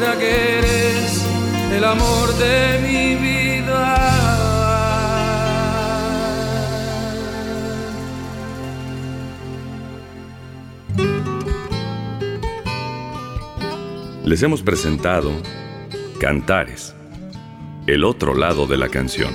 ¿Será 0.00 0.16
que 0.18 0.58
eres 0.58 1.26
el 1.74 1.84
amor 1.84 2.32
de 2.36 2.78
mi 2.80 3.16
vida? 3.16 3.98
Les 14.24 14.42
hemos 14.42 14.62
presentado 14.62 15.32
Cantares, 16.18 16.94
el 17.86 18.04
otro 18.04 18.32
lado 18.32 18.66
de 18.66 18.78
la 18.78 18.88
canción. 18.88 19.34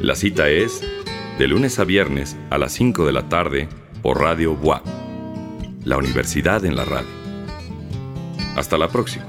La 0.00 0.16
cita 0.16 0.48
es 0.48 0.82
de 1.38 1.46
lunes 1.46 1.78
a 1.78 1.84
viernes 1.84 2.36
a 2.50 2.58
las 2.58 2.72
5 2.72 3.06
de 3.06 3.12
la 3.12 3.28
tarde 3.28 3.68
por 4.02 4.18
Radio 4.18 4.56
Bois, 4.56 4.82
la 5.84 5.96
universidad 5.96 6.64
en 6.64 6.74
la 6.74 6.84
radio. 6.84 7.19
Hasta 8.60 8.76
la 8.76 8.88
próxima. 8.88 9.24